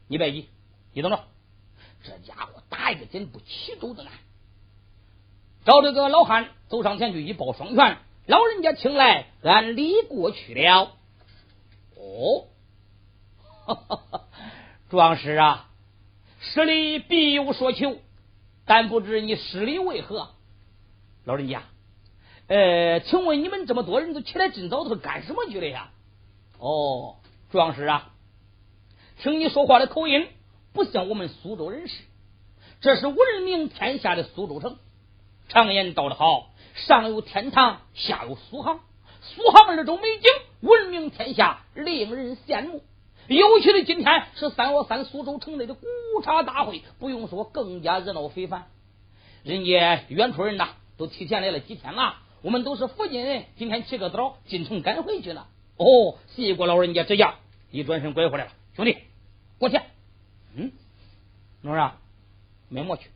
[0.06, 0.48] 你别急，
[0.92, 1.24] 你等着，
[2.04, 4.12] 这家伙打一个箭步，齐州的难。
[5.64, 10.92] 找这个老汉走上前去一抱双拳，老人家请来，俺礼过去了。
[11.96, 12.46] 哦，
[13.66, 14.20] 哈 哈
[14.88, 15.68] 壮士啊，
[16.40, 17.98] 施礼必有所求，
[18.64, 20.30] 但不知你施礼为何？
[21.28, 21.62] 老人家，
[22.46, 25.90] 呃，请问你们这么多人都起来真早，都是干什么去了呀？
[26.58, 27.16] 哦，
[27.50, 28.12] 壮士啊，
[29.20, 30.26] 听你说话的口音
[30.72, 32.02] 不像我们苏州人士，
[32.80, 34.78] 这是闻名天下的苏州城。
[35.50, 38.80] 常言道得好，上有天堂，下有苏杭。
[39.20, 40.30] 苏杭二州美景
[40.62, 42.82] 闻名天下，令人羡慕。
[43.26, 45.86] 尤其是今天是三月三苏州城内的古
[46.24, 48.68] 茶大会，不用说，更加热闹非凡。
[49.42, 52.16] 人家远处人呐，都提前来了几天了。
[52.42, 55.48] 我们都是附近人，今天起个早进城赶回去了。
[55.78, 57.36] 哦，谢过老人家指教。
[57.70, 58.98] 一转身拐回来了，兄弟，
[59.58, 59.80] 过去。
[60.54, 60.72] 嗯，
[61.62, 61.96] 弄啥？
[62.68, 63.10] 没毛去，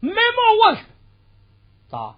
[0.00, 0.82] 没毛我去，
[1.88, 2.16] 咋？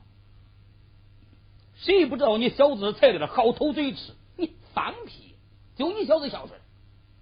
[1.76, 4.14] 谁不知道你小子才在这好偷嘴吃？
[4.36, 5.34] 你放屁！
[5.76, 6.60] 就你小子孝顺，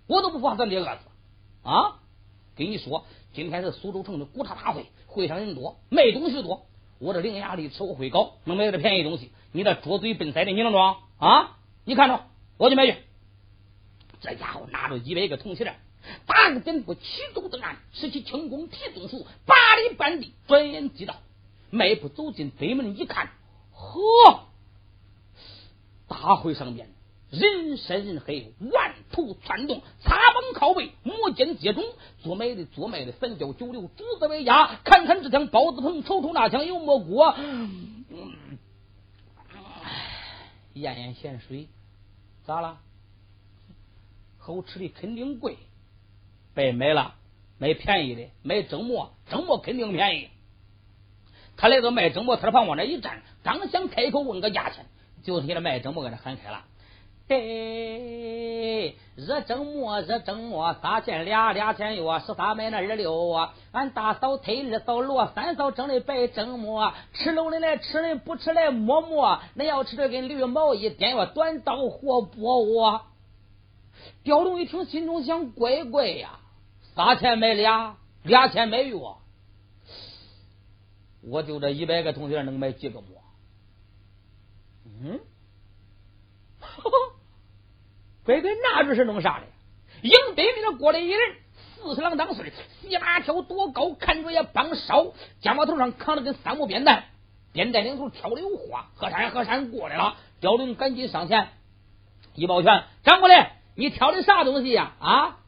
[0.06, 1.00] 我都不怕咱爹饿死
[1.62, 2.00] 啊！
[2.56, 6.66] 跟你说，今天是苏州城的古茶大会，会上人多，卖东西多。
[6.98, 9.30] 我这伶牙俐齿，我会搞，能买点便宜东西。
[9.52, 11.58] 你那拙嘴笨腮的，你能装啊？
[11.84, 12.24] 你看着，
[12.56, 12.96] 我去买去。
[14.20, 15.76] 这家伙拿着一百个铜钱，
[16.26, 17.00] 打个点步，起
[17.34, 21.14] 走登岸，使起轻功提纵术，八里半地，转眼即到。
[21.70, 23.30] 迈步走进北门，一看，
[23.72, 24.46] 呵。
[26.08, 26.88] 大会上面
[27.30, 31.84] 人山人海，万头窜动，擦崩靠背，摩肩接踵，
[32.22, 37.22] 做买的做卖的，三教九流，主子为家，看看这枪包子棚，瞅瞅那枪油蘑菇，
[40.72, 41.68] 咽咽咸水，
[42.46, 42.78] 咋了？
[44.38, 45.58] 好吃的肯定贵，
[46.54, 47.14] 别买了，
[47.58, 50.28] 买便宜的，买蒸馍，蒸馍肯定便宜。
[51.58, 54.86] 他来到卖蒸馍摊旁，往那一站，刚想开口问个价钱。
[55.24, 56.64] 就听着卖蒸馍搁那喊开了，
[57.28, 63.54] 对，热蒸馍，热蒸馍，三钱俩，俩钱药，十三买那二六啊。
[63.72, 73.02] 俺大嫂推，二嫂罗，三嫂蒸的白蒸馍，吃喽的来吃的，不吃来摸摸，那要吃的跟绿毛一点哟，短刀活剥我。
[74.22, 76.38] 刁龙一听，心中想：乖乖呀，
[76.94, 79.18] 三钱买俩，俩钱买药，
[81.22, 83.08] 我就这一百个同学能买几个馍？
[85.02, 85.20] 嗯，
[86.58, 86.90] 哈 哈
[88.28, 89.46] 乖乖，那这是弄啥的？
[90.02, 91.18] 营队里头过来一人，
[91.54, 95.06] 四十郎当岁，细马挑多高，看着也帮少，
[95.40, 97.04] 肩膀头上扛着根三木扁担，
[97.54, 101.48] 扁担领头挑的有花，河山河山过来了，刁龙赶紧上前
[102.34, 104.92] 一抱拳，掌柜的，你挑的啥东西呀？
[104.98, 105.38] 啊，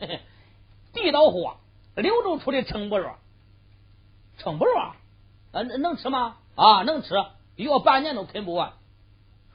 [0.94, 1.58] 地道货，
[1.96, 3.10] 柳州出的称不肉，
[4.38, 4.94] 称不肉，啊，
[5.52, 6.38] 能吃吗？
[6.54, 7.14] 啊，能吃，
[7.56, 8.72] 要半年都啃不完。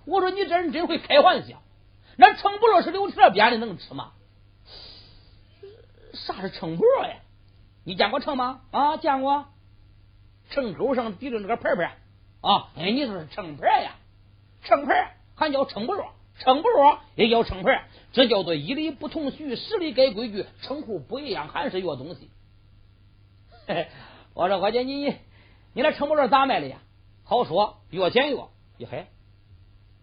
[0.06, 1.64] 我说你这人真会开玩笑。
[2.18, 4.14] 那称不肉是柳条编的，能吃吗？
[6.14, 7.18] 啥是称不肉呀？
[7.84, 8.62] 你见过秤吗？
[8.72, 9.46] 啊，见过。
[10.50, 11.98] 秤钩上抵着那个牌牌
[12.42, 13.96] 啊，哎，你说是秤牌呀？
[14.64, 16.06] 秤牌还叫秤不肉，
[16.40, 22.30] 称不肉也叫秤牌，这叫做一理不同序，十里改规矩，称呼不一样，还是一个东西。
[23.68, 23.88] 嘿
[24.34, 25.18] 我说伙计，你
[25.74, 26.78] 你那秤不肉咋卖的呀？
[27.24, 28.38] 好说，越减越，
[28.78, 29.08] 一嘿，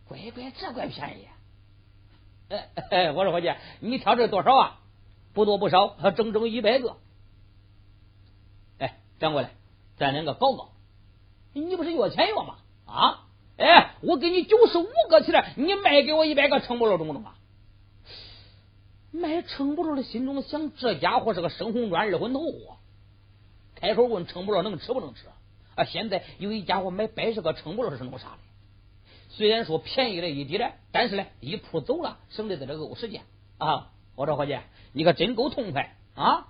[0.07, 1.29] 乖乖，这怪便宜。
[2.91, 4.81] 哎， 我说伙计，你挑这多少啊？
[5.33, 6.97] 不多不少， 整整一百个。
[8.79, 9.51] 哎，掌柜的，
[9.97, 10.69] 咱两个搞搞。
[11.55, 12.57] 你不是越钱越吗？
[12.87, 13.25] 啊？
[13.57, 17.35] 哎，我给你九十五个起来，你卖给我一百个称不着中不中啊？
[19.11, 22.77] 卖称不着的心中想，这家伙是个生红砖二婚头货。
[23.75, 25.27] 开口问称不着能吃不能吃？
[25.75, 28.39] 啊，现在有一家伙买百十个称不着是弄啥的？
[29.35, 33.23] 虽然说便宜了一点但是呢，一铺走了，省得在这饿时间
[33.57, 33.91] 啊！
[34.15, 34.59] 我说伙计，
[34.93, 36.49] 你可真够痛快啊！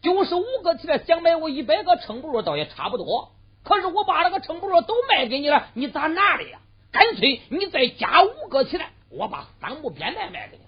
[0.00, 3.32] 九十五个起来，想买我一百个称不肉，倒也差不多。
[3.64, 6.60] 可是我把那个称不肉都卖给你了，你咋拿的呀？
[6.92, 10.62] 干脆你再加五个起来，我把三木扁担卖给你。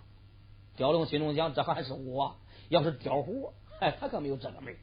[0.77, 2.37] 刁龙心中想，这还是我，
[2.71, 4.77] 要是刁虎，哎，他可没有这个门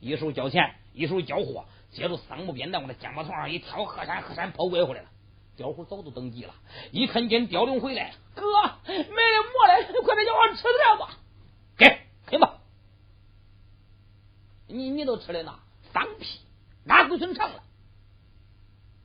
[0.00, 5.08] 一手交钱，一手交货，接住三木扁担往那肩膀头上一挑，喝山喝山跑拐回来了。
[5.58, 6.54] 刁虎早都登记了，
[6.92, 8.42] 一看见刁龙回来，哥
[8.86, 11.18] 没了馍了，快点叫我吃点吧。
[11.76, 12.60] 给，啃吧。
[14.68, 15.58] 你你都吃的那
[15.92, 16.38] 放屁，
[16.84, 17.64] 哪归孙长了？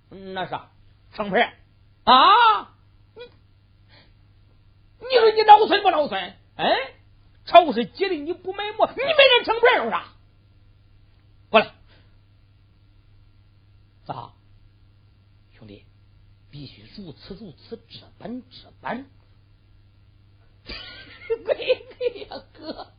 [0.10, 0.70] 那啥，
[1.16, 1.58] 成牌
[2.04, 2.76] 啊？
[3.16, 3.24] 你
[5.00, 6.36] 你说你老孙不老孙？
[6.56, 6.94] 哎，
[7.46, 10.06] 超市急的你不买馍，你买点成牌有啥？
[11.50, 11.74] 过来，
[14.06, 14.34] 咋？
[16.54, 19.08] 必须如此如此，这般这般。
[21.44, 22.94] 亏你 呀，哥，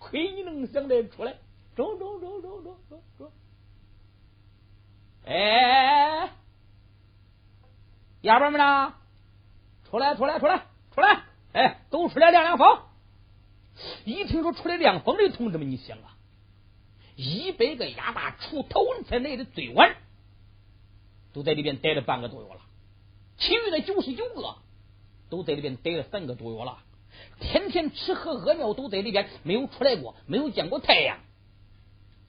[0.00, 1.36] 亏你能想得出来！
[1.76, 3.30] 中中中中中中中。
[5.24, 6.32] 哎，
[8.22, 8.94] 丫鬟们呢？
[9.88, 11.22] 出来出来出来出来！
[11.52, 12.80] 哎，都出来亮亮风。
[14.04, 16.16] 一听说出来亮风的同志们，你想啊，
[17.14, 19.94] 一百个哑巴出头才来的最晚。
[21.36, 22.62] 都在里边待了半个多月了，
[23.36, 24.54] 其余的九十九个
[25.28, 26.78] 都在里边待了三个多月了，
[27.40, 31.18] 天天吃喝屙尿都在里边，没有出来过，没有见过太阳。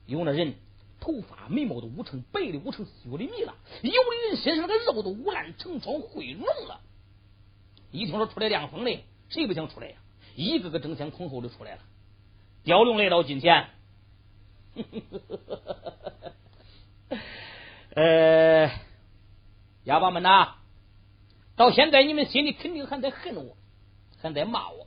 [0.08, 0.56] 有的人
[1.00, 6.82] 头发眉毛都捂成白的，捂成雪的米了；有的人身上的肉都捂烂成疮毁容了。
[7.92, 9.96] 一听说出来亮风的，谁不想出来呀？
[10.36, 11.82] 一个个争先恐后的出来了。
[12.66, 13.70] 雕龙来到近前，
[17.96, 18.86] 呃。
[19.88, 20.56] 哑巴们呐，
[21.56, 23.56] 到现在你们心里肯定还在恨我，
[24.22, 24.86] 还在骂我，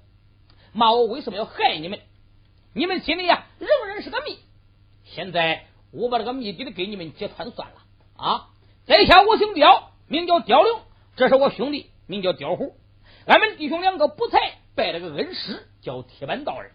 [0.74, 2.00] 骂我为什么要害你们？
[2.74, 4.38] 你们心里呀，仍然是个谜。
[5.04, 7.76] 现在我把这个谜底的给你们揭穿算了
[8.14, 8.50] 啊！
[8.84, 10.82] 在下我姓刁，名叫刁龙，
[11.16, 12.76] 这是我兄弟，名叫刁虎。
[13.24, 16.72] 俺们弟兄两个不才拜了个恩师，叫铁板道人。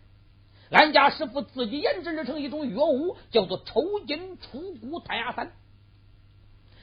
[0.72, 5.52] 俺家师傅自己研制成一种药物，叫做抽筋出骨炭牙散。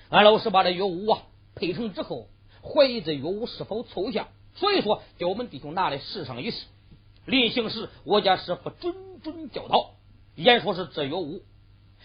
[0.09, 1.23] 俺老师把这药物啊。
[1.55, 2.29] 配成之后，
[2.63, 6.67] 怀疑这药物是否凑效，所以说叫我们弟兄拿来试上一试。
[7.27, 9.91] 临行时，我家师傅谆谆教导，
[10.35, 11.43] 言说是这药物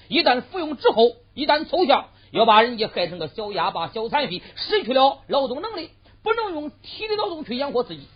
[0.07, 5.89] 一旦服用之后，一旦凑效，要把人家害成个小哑巴、小残废，失去了劳动能力，
[6.23, 8.07] 不能用体力劳动去养活自己。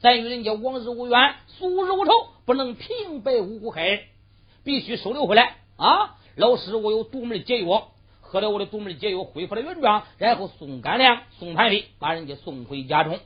[0.00, 2.12] 咱与人家往日无冤，素日无仇，
[2.44, 4.00] 不能平白无故害人，
[4.62, 6.18] 必须收留回来啊！
[6.36, 7.93] 老师，我有独门解药。
[8.24, 13.20] 喝了我的独门解药，恢复了原状，然后送干粮，送盘费，把人家送回家中。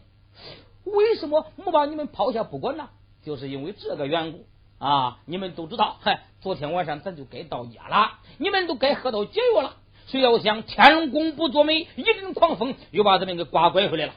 [0.84, 2.90] 为什么没把你们抛下不管呢？
[3.24, 4.46] 就是因为这个缘故
[4.78, 5.18] 啊！
[5.24, 9.76] 你们都知道，嗨，昨天晚上咱就该到家了，你们都该喝到解药了。
[10.06, 14.14] 谁要想天公不作美，一阵狂风又把咱们给刮拐回来了，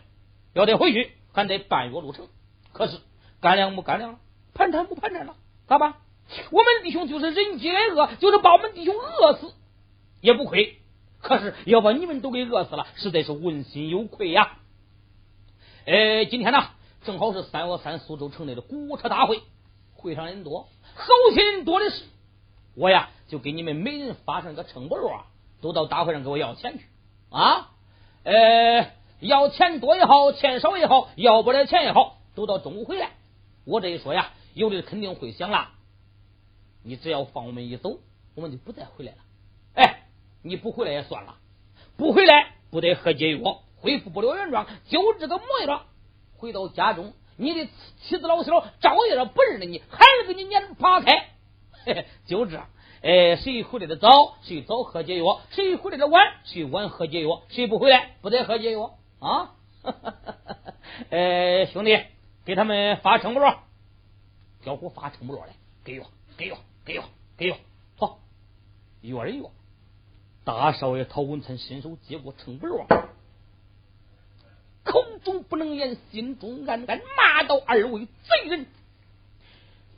[0.53, 2.27] 要得回去还得半月路程。
[2.73, 2.97] 可是
[3.39, 4.19] 干粮没干粮了，
[4.53, 5.35] 盘缠不盘缠了，
[5.67, 5.95] 咋办？
[6.51, 9.53] 我们弟兄就是人饥挨饿，就是把我们弟兄饿死
[10.21, 10.77] 也不亏。
[11.19, 14.57] 可是要把你们都给饿死了，实在是问心有愧呀。
[15.85, 16.69] 哎，今天呢，
[17.03, 19.41] 正好是三月三苏州城内的鼓车大会，
[19.93, 21.05] 会上人多，好
[21.35, 22.03] 心人多的是。
[22.75, 25.25] 我呀，就给你们每人发上个称不落，
[25.61, 26.85] 都到大会上给我要钱去
[27.29, 27.71] 啊。
[28.23, 33.11] 呃，要钱多也好，钱少也好，要不了钱也好，都到中午回来。
[33.65, 35.69] 我这一说呀，有的肯定会想了，
[36.83, 37.99] 你只要放我们一走，
[38.35, 39.17] 我们就不再回来了。
[39.73, 40.00] 哎，
[40.41, 41.35] 你不回来也算了，
[41.97, 45.83] 不回来不得喝解药，恢复不了原状，就这个模样。
[46.37, 47.69] 回到家中，你的
[48.01, 51.29] 妻子老小照样不认得你，还是给你撵爬开。
[51.85, 52.57] 嘿嘿，就这，
[53.01, 54.09] 哎，谁回来的早，
[54.41, 57.41] 谁早喝解药；谁回来的晚，谁晚喝解药。
[57.49, 59.55] 谁不回来，不得喝解药啊！
[61.09, 61.99] 哎，兄弟。
[62.43, 63.59] 给他们发称不落，
[64.65, 67.03] 小虎发称不落来，给药，给药，给药，
[67.37, 67.55] 给药，
[67.97, 68.17] 好，
[69.03, 69.51] 药人药。
[70.43, 72.87] 大少爷陶文灿伸手接过称不落，
[74.83, 78.65] 口中不能言，心中暗暗骂道：“二位贼人，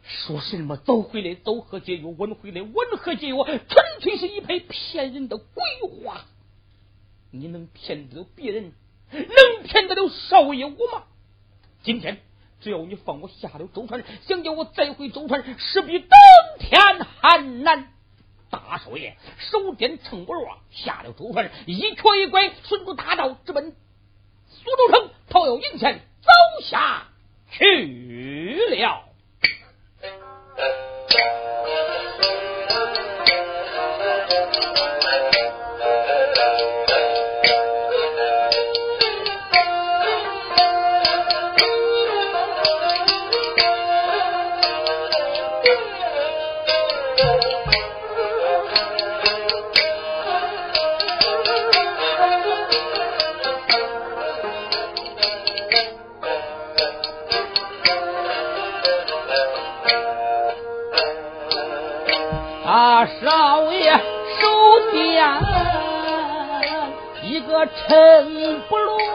[0.04, 3.60] 说什么早回来早喝解药，晚回来晚喝解药，纯
[4.02, 5.64] 粹是一派骗人的鬼
[6.04, 6.26] 话。
[7.32, 8.74] 你能骗得了别人，
[9.12, 11.04] 能骗得了少爷我吗？
[11.84, 12.20] 今天。”
[12.64, 16.10] 只要你放我下了舟船，想叫我再回舟船，势必登
[16.60, 17.93] 天还难。
[18.54, 23.76] 大少爷手点秤不落，下了舟船，一瘸一拐，顺着大道直奔
[24.48, 26.30] 苏州城，讨要银钱，走
[26.64, 27.08] 下
[27.50, 29.06] 去了。
[67.66, 69.13] 成不落。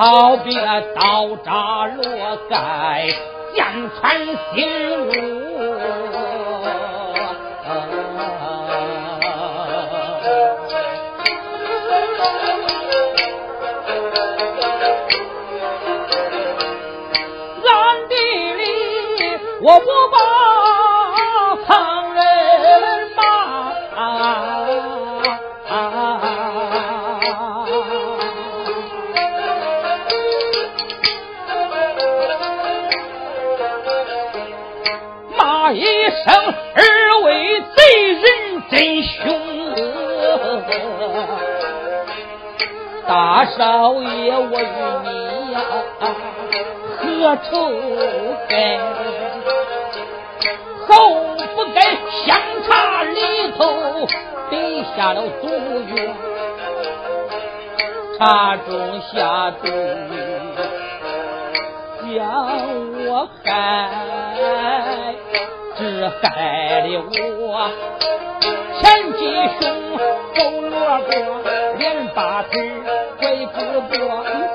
[0.00, 0.54] 好别
[0.94, 2.06] 刀扎罗
[2.48, 3.04] 盖，
[3.54, 3.66] 剑
[4.00, 4.16] 穿
[4.54, 4.64] 心
[5.06, 5.59] 窝。
[46.98, 47.50] 何仇
[48.48, 48.54] 恨？
[50.86, 50.92] 后
[51.54, 51.78] 不该
[52.26, 52.28] 相
[52.66, 52.68] 差
[53.04, 53.18] 里
[53.56, 53.58] 头
[54.50, 55.46] 定下了毒
[55.94, 55.96] 药，
[58.18, 58.20] 茶
[58.56, 58.68] 中
[59.12, 59.68] 下毒
[62.02, 62.14] 将
[63.06, 63.08] 我
[63.44, 63.48] 害。
[65.76, 66.86] 是害了
[67.38, 67.42] 我，
[68.80, 68.82] 前
[69.12, 69.20] 几
[69.60, 69.62] 胸
[70.34, 70.74] 走罗
[71.08, 71.10] 锅，
[71.78, 72.52] 连八腿
[73.18, 73.56] 拐胳
[73.88, 74.49] 膊，走路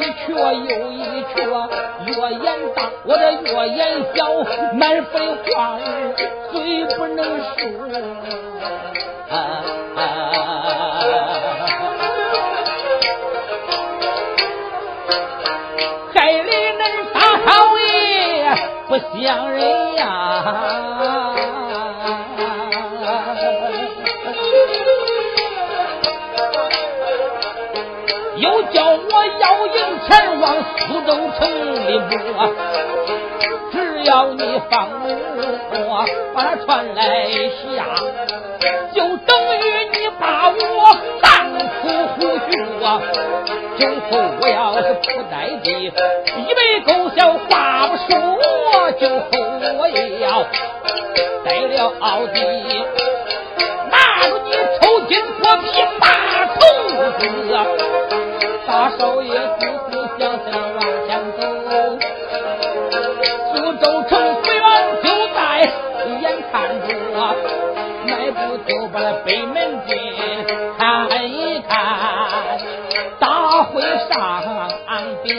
[0.00, 1.36] 一瘸又一瘸，
[2.06, 2.44] 越眼
[2.74, 3.80] 大我的越眼
[4.14, 4.18] 小，
[4.72, 5.14] 满肺
[5.52, 5.78] 话儿
[6.50, 7.58] 嘴不能说。
[16.14, 16.82] 海里恁
[17.12, 17.48] 大少
[17.78, 17.84] 爷
[18.88, 18.90] 不
[19.22, 19.79] 像人。
[30.06, 30.44] 前往
[30.78, 31.40] 苏州城
[31.86, 31.98] 里
[32.34, 32.36] 摸，
[33.72, 33.74] 只
[34.04, 34.88] 要你放
[35.72, 37.84] 我把那船来下，
[38.94, 39.60] 就等于
[39.92, 40.56] 你把我
[41.20, 41.28] 当
[41.58, 41.82] 出
[42.14, 42.50] 虎穴
[42.84, 42.86] 啊！
[43.76, 43.80] 今
[44.10, 45.32] 后我要是不在
[45.62, 48.10] 地，一杯狗笑话不说，
[48.98, 49.24] 今后
[49.78, 50.40] 我要。
[50.40, 50.46] 了，
[51.44, 52.38] 带了奥迪，
[53.90, 54.48] 拿着你
[54.80, 55.66] 抽筋脱皮
[55.98, 56.04] 大
[56.46, 56.58] 头
[57.18, 57.20] 子，
[58.66, 59.28] 大少爷
[69.24, 69.96] 北门进
[70.76, 72.58] 看一看，
[73.18, 74.12] 大会上
[75.22, 75.36] 边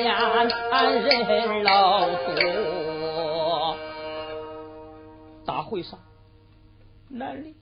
[1.27, 3.77] 人老多，
[5.45, 5.99] 大会上
[7.09, 7.53] 男的、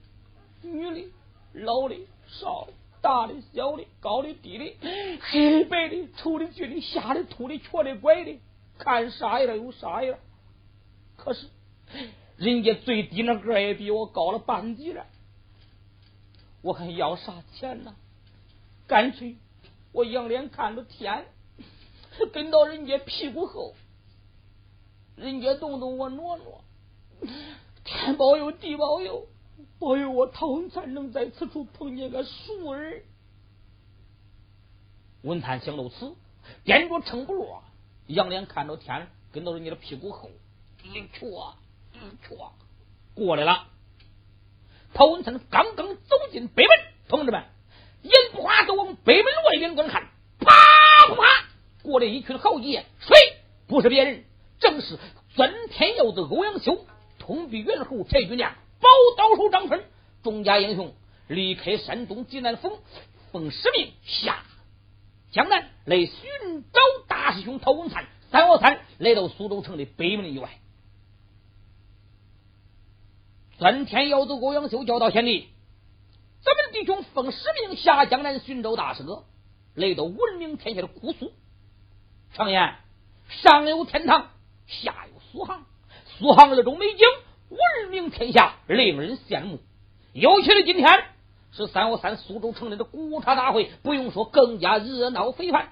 [0.62, 1.08] 女的、
[1.54, 1.94] 老的、
[2.26, 2.72] 少的。
[3.02, 4.76] 大的、小的、高的、低的、
[5.22, 8.38] 黑的、白的、丑的、俊的、瞎的、秃的、瘸的、拐的，
[8.76, 10.18] 看啥样有啥样。
[11.16, 11.46] 可是
[12.36, 15.06] 人家最低那个也比我高了半级了，
[16.62, 17.94] 我还要啥钱呢？
[18.86, 19.36] 干脆
[19.92, 21.26] 我仰脸看着天，
[22.32, 23.74] 跟到人家屁股后，
[25.16, 26.64] 人家动动我挪挪，
[27.84, 29.26] 天保佑，地保佑。
[29.78, 33.02] 保佑我唐文灿能在此处碰见个熟人。
[35.22, 36.14] 文灿想到此，
[36.64, 37.60] 掂着秤砣，
[38.06, 40.30] 仰脸看着天，跟到人家的屁股后，
[40.82, 41.56] 一瘸
[41.94, 42.52] 一瘸
[43.14, 43.68] 过来了。
[44.92, 46.76] 陶文灿刚刚走进北门，
[47.08, 47.44] 同志们，
[48.02, 50.54] 眼不花都往北门外边观看，啪
[51.08, 51.22] 啪啪，
[51.82, 53.16] 过来一群豪杰，谁
[53.66, 54.24] 不是别人？
[54.58, 54.98] 正是
[55.34, 56.84] 钻天耀的欧阳修，
[57.18, 58.54] 通臂猿猴柴军亮。
[58.80, 59.82] 宝刀手张春，
[60.22, 60.94] 众家英雄
[61.28, 62.78] 离开山东济南府，
[63.32, 64.42] 奉使命下
[65.30, 68.06] 江南来寻找大师兄陶文灿。
[68.30, 70.50] 三王三来到苏州城的北门以外，
[73.60, 75.46] 三天要走欧阳修教导贤弟，
[76.42, 79.24] 咱们弟兄奉使命下江南寻找大师哥，
[79.74, 81.30] 来到闻名天下的姑苏。
[82.32, 82.76] 常言
[83.28, 84.30] 上有天堂，
[84.66, 85.66] 下有苏杭，
[86.06, 87.00] 苏杭那种美景。
[87.50, 89.58] 闻名天下，令人羡慕。
[90.14, 91.04] 尤其是今天
[91.52, 95.68] 是三幺三苏州城内的古茶大会，不用说，更加热闹非凡。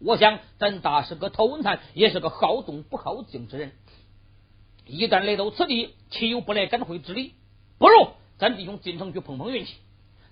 [0.00, 3.72] 我想，咱大师哥陶文灿也是个好动不好静之人。
[4.86, 7.34] 一旦来到此地，岂有不来赶会之理？
[7.78, 8.08] 不如
[8.38, 9.74] 咱弟兄进城去碰碰运气。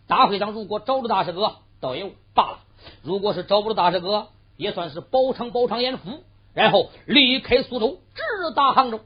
[0.07, 2.59] 大会上如果找着大师哥，倒也罢了；
[3.03, 9.01] 如果是找不着大师哥，也算是饱尝饱尝眼福，然后离开苏州，直达杭州。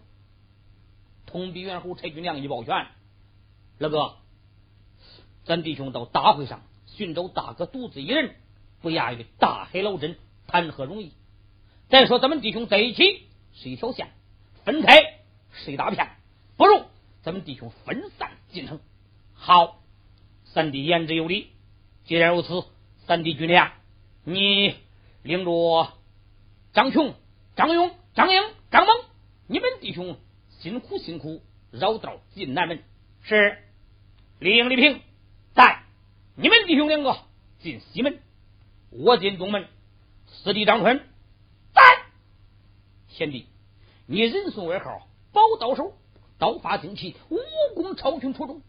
[1.27, 2.87] 通臂猿猴柴俊亮一抱拳，
[3.79, 4.15] 老哥，
[5.45, 8.35] 咱弟兄到大会上寻找大哥独自一人，
[8.81, 10.17] 不亚于大海捞针，
[10.47, 11.13] 谈何容易？
[11.91, 14.09] 再说咱们弟兄在一起是一条线，
[14.65, 15.14] 分开
[15.55, 16.09] 是一大片，
[16.57, 16.83] 不如
[17.23, 18.81] 咱们弟兄分散进城。
[19.33, 19.81] 好，
[20.45, 21.51] 三弟言之有理。
[22.05, 22.65] 既然如此，
[23.07, 23.73] 三弟军亮，
[24.25, 24.75] 你
[25.23, 25.93] 领着
[26.73, 27.15] 张琼、
[27.57, 28.95] 张勇、张英、张猛，
[29.47, 30.19] 你们弟兄。
[30.61, 32.83] 辛苦辛苦，绕道进南门。
[33.23, 33.59] 是
[34.39, 35.03] 李应、李平
[35.55, 35.83] 在，
[36.37, 37.19] 你们弟兄两个
[37.59, 38.19] 进西门，
[38.91, 39.69] 我进东门。
[40.27, 41.07] 四弟张春
[41.75, 41.83] 在，
[43.09, 43.47] 贤弟，
[44.07, 45.93] 你人送外号宝刀手，
[46.39, 47.39] 刀法精奇，武
[47.75, 48.63] 功超群出众，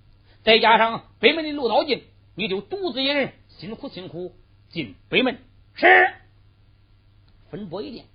[0.43, 2.03] 再加上北门的路道近，
[2.33, 4.35] 你就独自一人辛苦辛苦
[4.69, 5.39] 进北门。
[5.75, 5.87] 是
[7.51, 8.05] 分拨一点，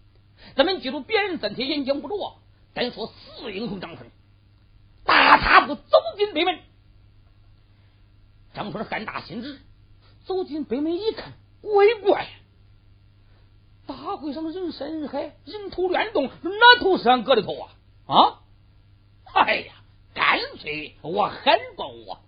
[0.56, 2.38] 咱们记住别人暂且演讲不着。
[2.74, 4.10] 单说四英雄张春，
[5.04, 6.58] 大踏步走进北门。
[8.52, 9.60] 张春汉大心直，
[10.24, 12.28] 走进北门一看，怪怪，
[13.86, 17.70] 大会上人山人海，人头乱动，哪头是俺哥的头啊？
[18.06, 18.39] 啊！
[19.34, 19.72] 哎呀，
[20.14, 22.20] 干脆我喊过我。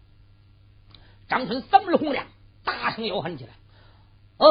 [1.29, 2.27] 张春嗓门洪亮，
[2.65, 3.51] 大声吆喊起来
[4.39, 4.47] ：“哎，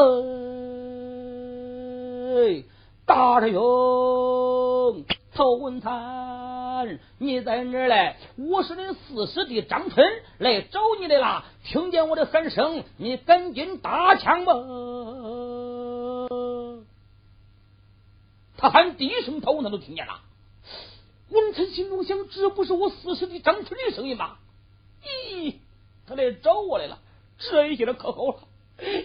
[3.06, 8.18] 大师兄！”曹文灿，你在哪儿嘞？
[8.36, 10.06] 我是你四师弟张春
[10.40, 11.46] 来找你来了。
[11.64, 14.54] 听见我的喊声，你赶紧打枪吧！
[18.58, 20.20] 他喊第一声，曹文灿都听见了。
[21.32, 24.38] 文灿心中想：这不是我四师弟张春的声音吗？
[25.04, 25.56] 咦，
[26.06, 27.00] 他来找我来了，
[27.38, 28.40] 这一下子可好了。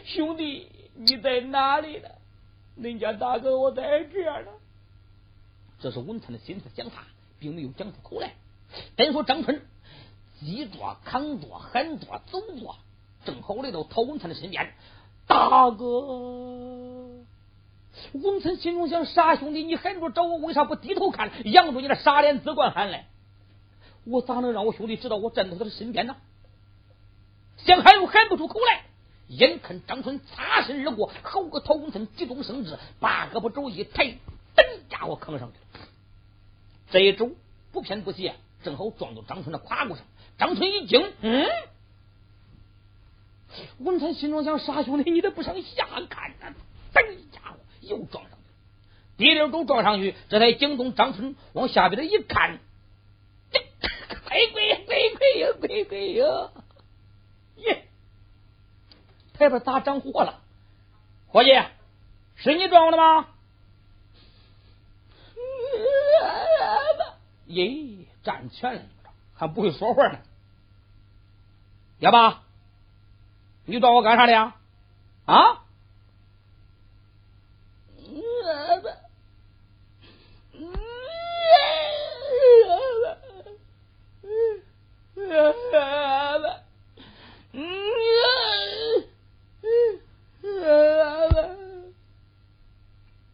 [0.05, 2.09] 兄弟，你在哪里呢？
[2.79, 4.51] 恁家大哥，我在这儿呢。
[5.81, 7.05] 这是文灿的心思想法，
[7.39, 8.35] 并没有讲出口来。
[8.97, 9.62] 单说张春，
[10.41, 12.77] 击着、扛着、喊着、走着，
[13.24, 14.74] 正好来到陶文灿的身边。
[15.29, 15.85] 大哥，
[18.13, 23.07] 文臣心中想：傻兄弟，你喊着找我，为啥不低头看，扬着你的傻脸只管喊来？
[24.05, 26.17] 我咋能让我兄弟知道我站在他的身边呢？
[27.59, 28.83] 想喊又喊不出口来。
[29.29, 34.05] 眼看张春擦身而过，好个陶文灿急中生智，把胳膊肘一抬，
[34.55, 35.87] 等家伙扛上去了。
[36.93, 37.33] 这一肘
[37.73, 40.05] 不偏不斜，正好撞到张春的胯骨上。
[40.39, 41.47] 张春一惊，嗯，
[43.79, 46.57] 文臣心中想：傻兄弟，你咋不上下看呢？
[47.87, 48.39] 又撞上去，
[49.16, 52.61] 滴溜都撞上去，这才惊动张春往下边的一看，
[53.51, 53.62] 鬼
[54.53, 56.51] 鬼鬼鬼呀，鬼鬼呀！
[57.57, 57.89] 耶，
[59.34, 60.41] 台边咋着火了？
[61.28, 61.51] 伙计，
[62.37, 63.28] 是你撞我的吗？
[67.47, 68.82] 耶，占全了，
[69.34, 70.18] 还不会说话呢。
[72.01, 72.43] 哑巴，
[73.64, 74.57] 你撞我干啥的呀？
[75.24, 75.62] 啊？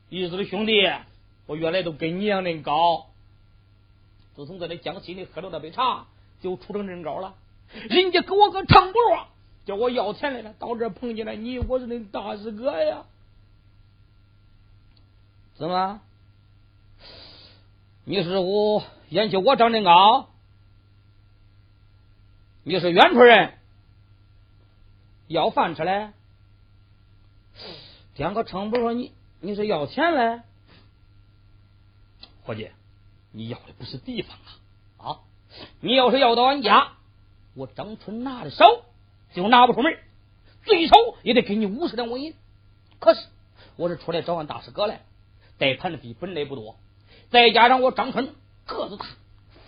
[0.08, 0.72] 意思是兄弟，
[1.46, 3.06] 我原来都跟你一样的高，
[4.36, 6.06] 自从在那江西里喝了那杯茶，
[6.42, 7.34] 就出成人高了。
[7.88, 9.00] 人家给我个长脖，
[9.64, 13.04] 叫我要钱来了，到这碰见了你，我是恁大师哥呀。
[15.54, 16.00] 怎么？
[18.04, 20.28] 你是我嫌弃我长得高？
[22.64, 23.54] 你是远处人？
[25.26, 26.12] 要饭吃嘞？
[28.14, 30.42] 点个称不说你，你是要钱嘞？
[32.44, 32.70] 伙计，
[33.32, 34.36] 你要的不是地方
[34.98, 35.20] 啊啊！
[35.80, 36.92] 你要是要到俺家。
[37.54, 38.64] 我张春拿的少，
[39.34, 39.98] 就拿不出门，
[40.64, 42.34] 最少也得给你五十两纹银。
[43.00, 43.26] 可是
[43.76, 45.02] 我是出来找俺大师哥来，
[45.58, 46.76] 带盘的比本来不多，
[47.30, 48.34] 再加上我张春
[48.66, 49.06] 个子大，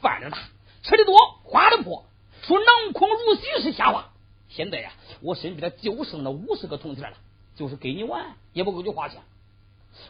[0.01, 0.39] 饭量大，
[0.83, 2.07] 吃的多，花的破，
[2.47, 4.11] 说囊空如洗是瞎话。
[4.49, 7.17] 现在呀，我身边就剩那五十个铜钱了，
[7.57, 9.21] 就是给你玩也不够你花钱。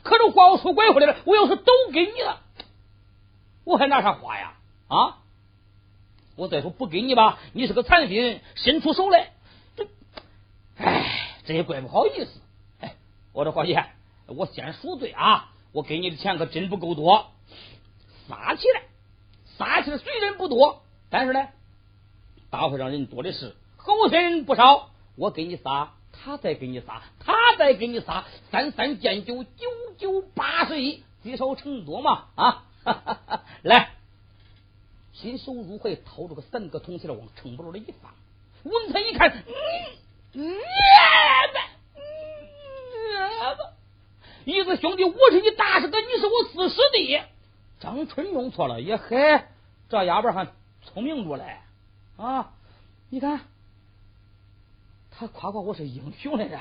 [0.02, 2.40] 可是话我说拐回来了，我要是都给你了，
[3.64, 4.54] 我还拿啥花呀？
[4.88, 5.18] 啊？
[6.36, 9.30] 我再说不给你吧，你是个残疾人，伸出手来，
[9.76, 9.86] 这，
[10.76, 12.40] 哎，这也怪不好意思。
[12.80, 12.96] 哎，
[13.32, 13.78] 我说伙计，
[14.26, 15.52] 我先赎罪啊！
[15.70, 17.30] 我给你的钱可真不够多，
[18.28, 18.82] 撒起来，
[19.56, 21.48] 撒起来虽然不多，但是呢，
[22.54, 24.90] 大会上人多的是，后生人不少。
[25.16, 32.64] 我给你撒，他再给你撒，他再给你撒，三三见九，九九八十一，积少成多嘛啊！
[32.84, 33.90] 哈哈哈来。
[35.14, 38.14] 伸手入会，掏出个三个铜钱往城堡里一放。
[38.62, 39.42] 文才一看，
[40.34, 40.56] 嗯，
[44.44, 47.20] 一个兄弟，我是你大师哥，你是我四师弟。
[47.80, 49.48] 张春弄错了，也嗨，
[49.88, 50.46] 这哑巴还
[50.82, 51.56] 聪明着嘞
[52.16, 52.52] 啊！
[53.10, 53.40] 你看，
[55.10, 56.60] 他夸夸我是英雄来着，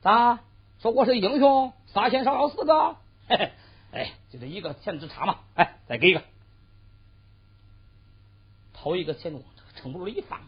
[0.00, 0.40] 咋
[0.80, 1.72] 说我是英雄？
[1.86, 2.96] 仨钱少要四个，
[3.28, 3.52] 嘿嘿，
[3.92, 6.22] 哎，就这一个钱之差嘛，哎，再给一个。
[8.72, 10.40] 掏一个钱往这个城堡里一放，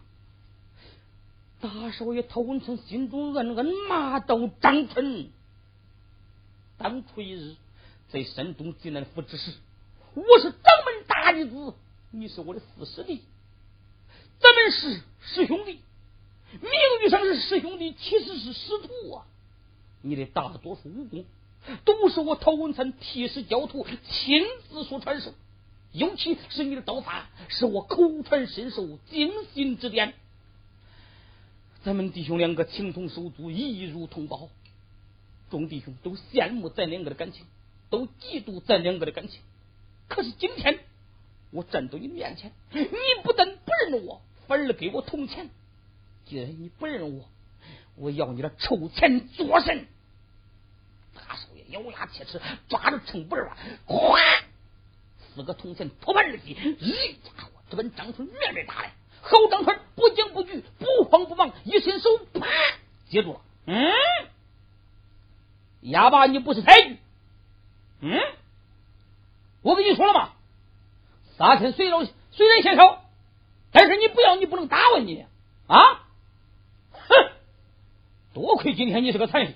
[1.61, 5.31] 大少爷陶文成心中暗暗骂道：“张春，
[6.77, 7.57] 当初一日
[8.11, 9.55] 在山东济南府之时，
[10.15, 11.75] 我是掌门大弟子，
[12.11, 13.23] 你是我的四师弟，
[14.39, 15.81] 咱们是师兄弟，
[16.53, 16.71] 名
[17.05, 19.27] 誉上是师兄弟，其实是师徒啊！
[20.03, 21.25] 你的大多数武功
[21.85, 25.33] 都是我陶文灿替师教徒，亲自所传授。”
[25.93, 30.13] 尤其是你的刀法，是我口传身授，精心指点。
[31.83, 34.51] 咱们弟兄两个情同手足，义如同胞，
[35.51, 37.47] 众弟兄都羡慕咱两个的感情，
[37.89, 39.41] 都嫉妒咱两个的感情。
[40.07, 40.81] 可是今天
[41.51, 42.83] 我站到你面前，你
[43.23, 43.73] 不但不
[44.73, 45.51] 给我铜钱。
[46.25, 47.29] 既然你不认我，
[47.95, 49.87] 我要你的臭钱做甚？
[51.15, 53.57] 大少爷咬牙切齿，抓着秤本儿，
[53.87, 54.19] 哗！
[55.35, 58.93] 四个铜钱托盘而起，一家伙直奔张春面面打来。
[59.23, 62.47] 好张春不惊不惧，不慌不忙，一伸手啪
[63.09, 63.41] 接住了。
[63.67, 63.93] 嗯，
[65.81, 66.99] 哑巴，你不是太君？
[68.01, 68.21] 嗯，
[69.63, 70.33] 我跟你说了吗？
[71.39, 73.05] 杀天虽然虽然嫌少，
[73.77, 75.27] 但是你不要，你不能打我你
[75.67, 75.77] 啊！
[76.93, 77.31] 哼，
[78.33, 79.55] 多亏今天你是个残废，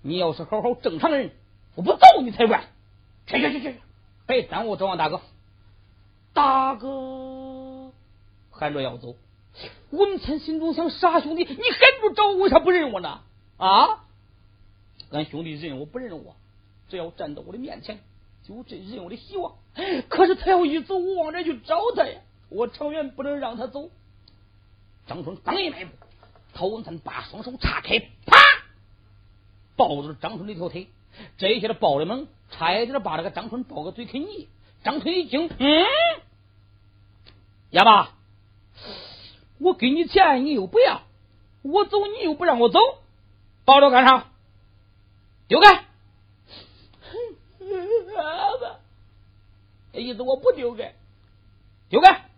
[0.00, 1.32] 你要是好好正常人，
[1.74, 2.68] 我不揍你才怪。
[3.26, 3.80] 去去去去！
[4.28, 5.20] 别耽误，这王大哥，
[6.32, 7.90] 大哥
[8.52, 9.16] 喊着要走。
[9.90, 11.56] 文谦心中想：傻兄弟，你喊
[12.00, 13.22] 着找我，为啥不认我呢？
[13.56, 14.04] 啊！
[15.10, 16.36] 俺兄弟认我不认我，
[16.88, 17.98] 只要站到我的面前，
[18.46, 19.54] 就这认我的希望。
[20.08, 22.20] 可是他要一走，我往哪去找他呀？
[22.52, 23.90] 我长远不能让他走。
[25.06, 25.90] 张春刚一迈步，
[26.54, 28.36] 陶文灿把双手叉开，啪，
[29.76, 30.88] 抱住了张春的一条腿。
[31.36, 34.48] 这一下子抱的猛，差一点把这个张春抱个嘴啃泥。
[34.84, 35.84] 张春一惊，嗯，
[37.70, 38.14] 哑巴，
[39.58, 41.02] 我给你钱你又不要，
[41.62, 42.78] 我走你又不让我走，
[43.64, 44.28] 抱着干啥？
[45.48, 45.84] 丢开！
[48.14, 48.22] 哑
[48.60, 48.80] 巴，
[49.92, 50.94] 意思我不丢开，
[51.88, 52.30] 丢开！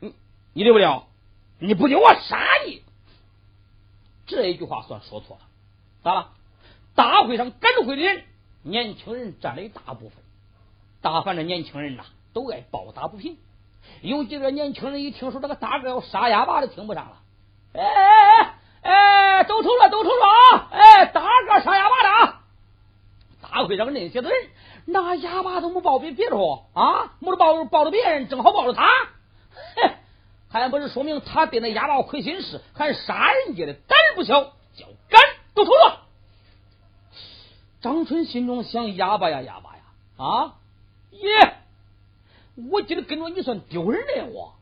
[0.00, 0.14] 你
[0.52, 1.06] 你丢不了，
[1.58, 2.82] 你不留我杀你！
[4.26, 5.42] 这一句话算说错了，
[6.02, 6.30] 咋了？
[6.94, 8.24] 大会上赶会的人，
[8.62, 10.18] 年轻人占了一大部分。
[11.02, 13.36] 大凡这年轻人呐，都爱抱打不平。
[14.00, 17.18] 有几个年轻人一听说这个大哥要杀哑巴，就听不上了。
[17.74, 20.68] 哎哎哎哎，都瞅了，都瞅了啊！
[20.72, 22.35] 哎，大哥杀哑巴的啊！
[23.56, 24.38] 大会上那些的人，
[24.84, 28.84] 那哑巴都没抱别别处啊，没得抱抱着别人，正好抱着他。
[29.76, 29.94] 哼，
[30.50, 34.42] 还不是说明他对那哑巴亏心事，还杀人家的胆儿不小，
[34.74, 35.22] 叫敢
[35.54, 36.02] 都瞅了。
[37.80, 39.82] 张春心中想：哑巴呀，哑巴呀，
[40.18, 40.56] 啊！
[41.12, 41.54] 耶！
[42.70, 44.54] 我今天跟着你算丢人了，我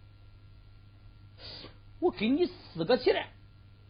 [1.98, 3.30] 我跟你四个起来，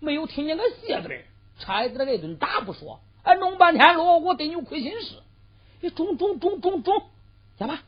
[0.00, 1.24] 没有听见个谢字儿，
[1.58, 5.16] 差一点挨顿打不说，哎，弄半天了，我对你亏心事，
[5.80, 7.02] 你中中中中中，
[7.58, 7.82] 哑巴，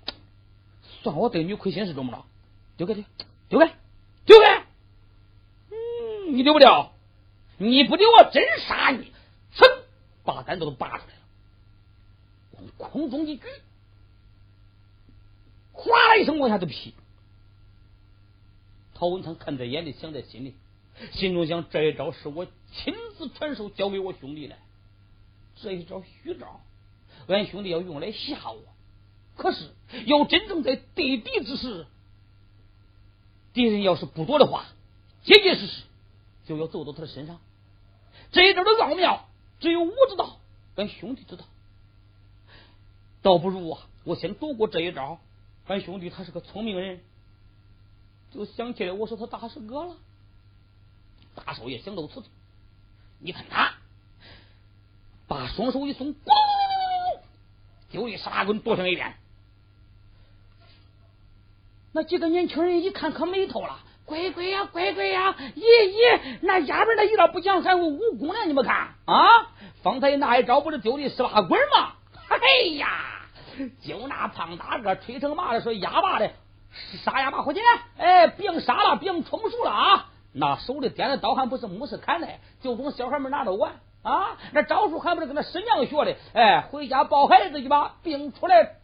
[1.03, 2.24] 算我对你有亏心事中不中？
[2.76, 3.05] 丢开丢
[3.49, 3.74] 丢开
[4.24, 4.64] 丢开！
[5.70, 6.93] 嗯，你丢不掉，
[7.59, 9.12] 你不丢我真杀你！
[9.55, 9.64] 噌，
[10.24, 11.20] 把单子都拔出来了，
[12.53, 13.43] 往空中一举。
[15.72, 16.95] 哗啦一声往下就劈，
[18.95, 20.55] 陶文昌看在眼里，想在心里，
[21.12, 24.57] 心中想：这一招是我亲自传授教给我兄弟的，
[25.57, 26.61] 这一招虚招，
[27.28, 28.62] 俺兄弟要用来吓我。
[29.36, 29.70] 可是
[30.07, 31.86] 要真正在对敌之时，
[33.52, 34.66] 敌人要是不躲的话，
[35.24, 35.82] 结结实实
[36.46, 37.40] 就要揍到他的身上。
[38.32, 39.28] 这一招的奥妙，
[39.61, 40.38] 只有我知道，
[40.76, 41.44] 俺兄弟知道。
[43.22, 45.18] 倒不如啊，我先躲过这一招。
[45.66, 47.00] 俺兄弟他是个聪明人，
[48.32, 49.96] 就想起来我说他大师哥了。
[51.34, 52.26] 大少爷想到此处，
[53.18, 53.74] 你看他
[55.47, 56.16] 双手一松，咕，
[57.90, 59.14] 就一沙棍躲向一边。
[61.92, 68.44] 那几个年轻人一看可没头了，乖乖呀，乖乖呀，咦咦，那丫边那一招不讲还有武功呢？
[68.47, 71.94] 你们看啊，方才那一招不是丢的十八滚吗？
[72.28, 72.38] 哎
[72.76, 72.88] 呀！
[73.80, 76.30] 就那胖大个吹成麻的说哑巴的
[77.03, 77.61] 杀哑巴伙计，
[77.97, 80.11] 哎，别杀了，别充数了啊！
[80.32, 82.28] 那手里掂的刀还不是木式砍的，
[82.61, 83.72] 就从小孩们拿着玩
[84.07, 84.38] 啊！
[84.52, 86.16] 那招数还不是跟那师娘学的？
[86.32, 88.76] 哎，回家抱孩子去吧，病出来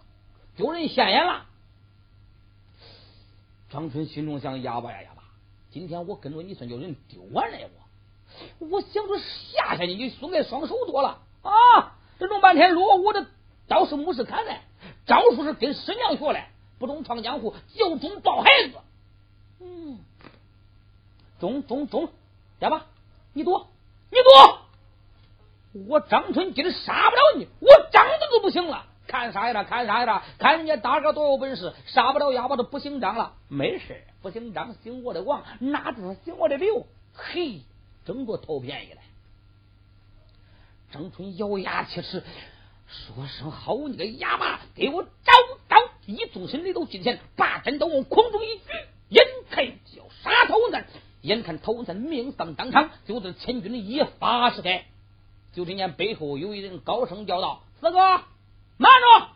[0.56, 1.46] 丢人现眼了。
[3.70, 5.22] 张春心中想：哑巴呀哑巴，
[5.70, 7.58] 今天我跟着你算叫人丢完了
[8.60, 11.96] 我，我想着吓吓你，你松开双手多了啊！
[12.18, 13.24] 这弄半天路，我这。
[13.68, 14.52] 刀是木是砍的，
[15.06, 16.40] 招数是跟师娘学的，
[16.78, 18.78] 不中闯江湖，就中抱孩子。
[19.60, 20.00] 嗯，
[21.38, 22.08] 中中中，
[22.58, 22.86] 哑巴，
[23.32, 23.68] 你躲，
[24.10, 24.58] 你躲！
[25.72, 28.86] 我张春今儿杀不了你，我张的都不行了。
[29.06, 29.64] 看啥呀？
[29.64, 30.22] 看啥呀？
[30.38, 33.34] 看人家大哥多有本事，杀不了哑巴都不姓张了。
[33.48, 36.86] 没事，不姓张，姓我的王，哪知道姓我的刘？
[37.14, 37.62] 嘿，
[38.04, 39.00] 争着偷便宜了。
[40.92, 42.22] 张春咬牙切齿。
[42.86, 45.32] 说声好，你个哑巴，给我找
[45.68, 45.78] 刀！
[46.04, 48.64] 一纵身来到近前，把针刀往空中一举，
[49.08, 50.86] 眼看就要杀陶文山。
[51.22, 54.84] 眼看头子命丧当场，就在千钧一发时开，
[55.52, 57.98] 就听见背后有一人高声叫道：“四哥，
[58.78, 59.28] 慢着！”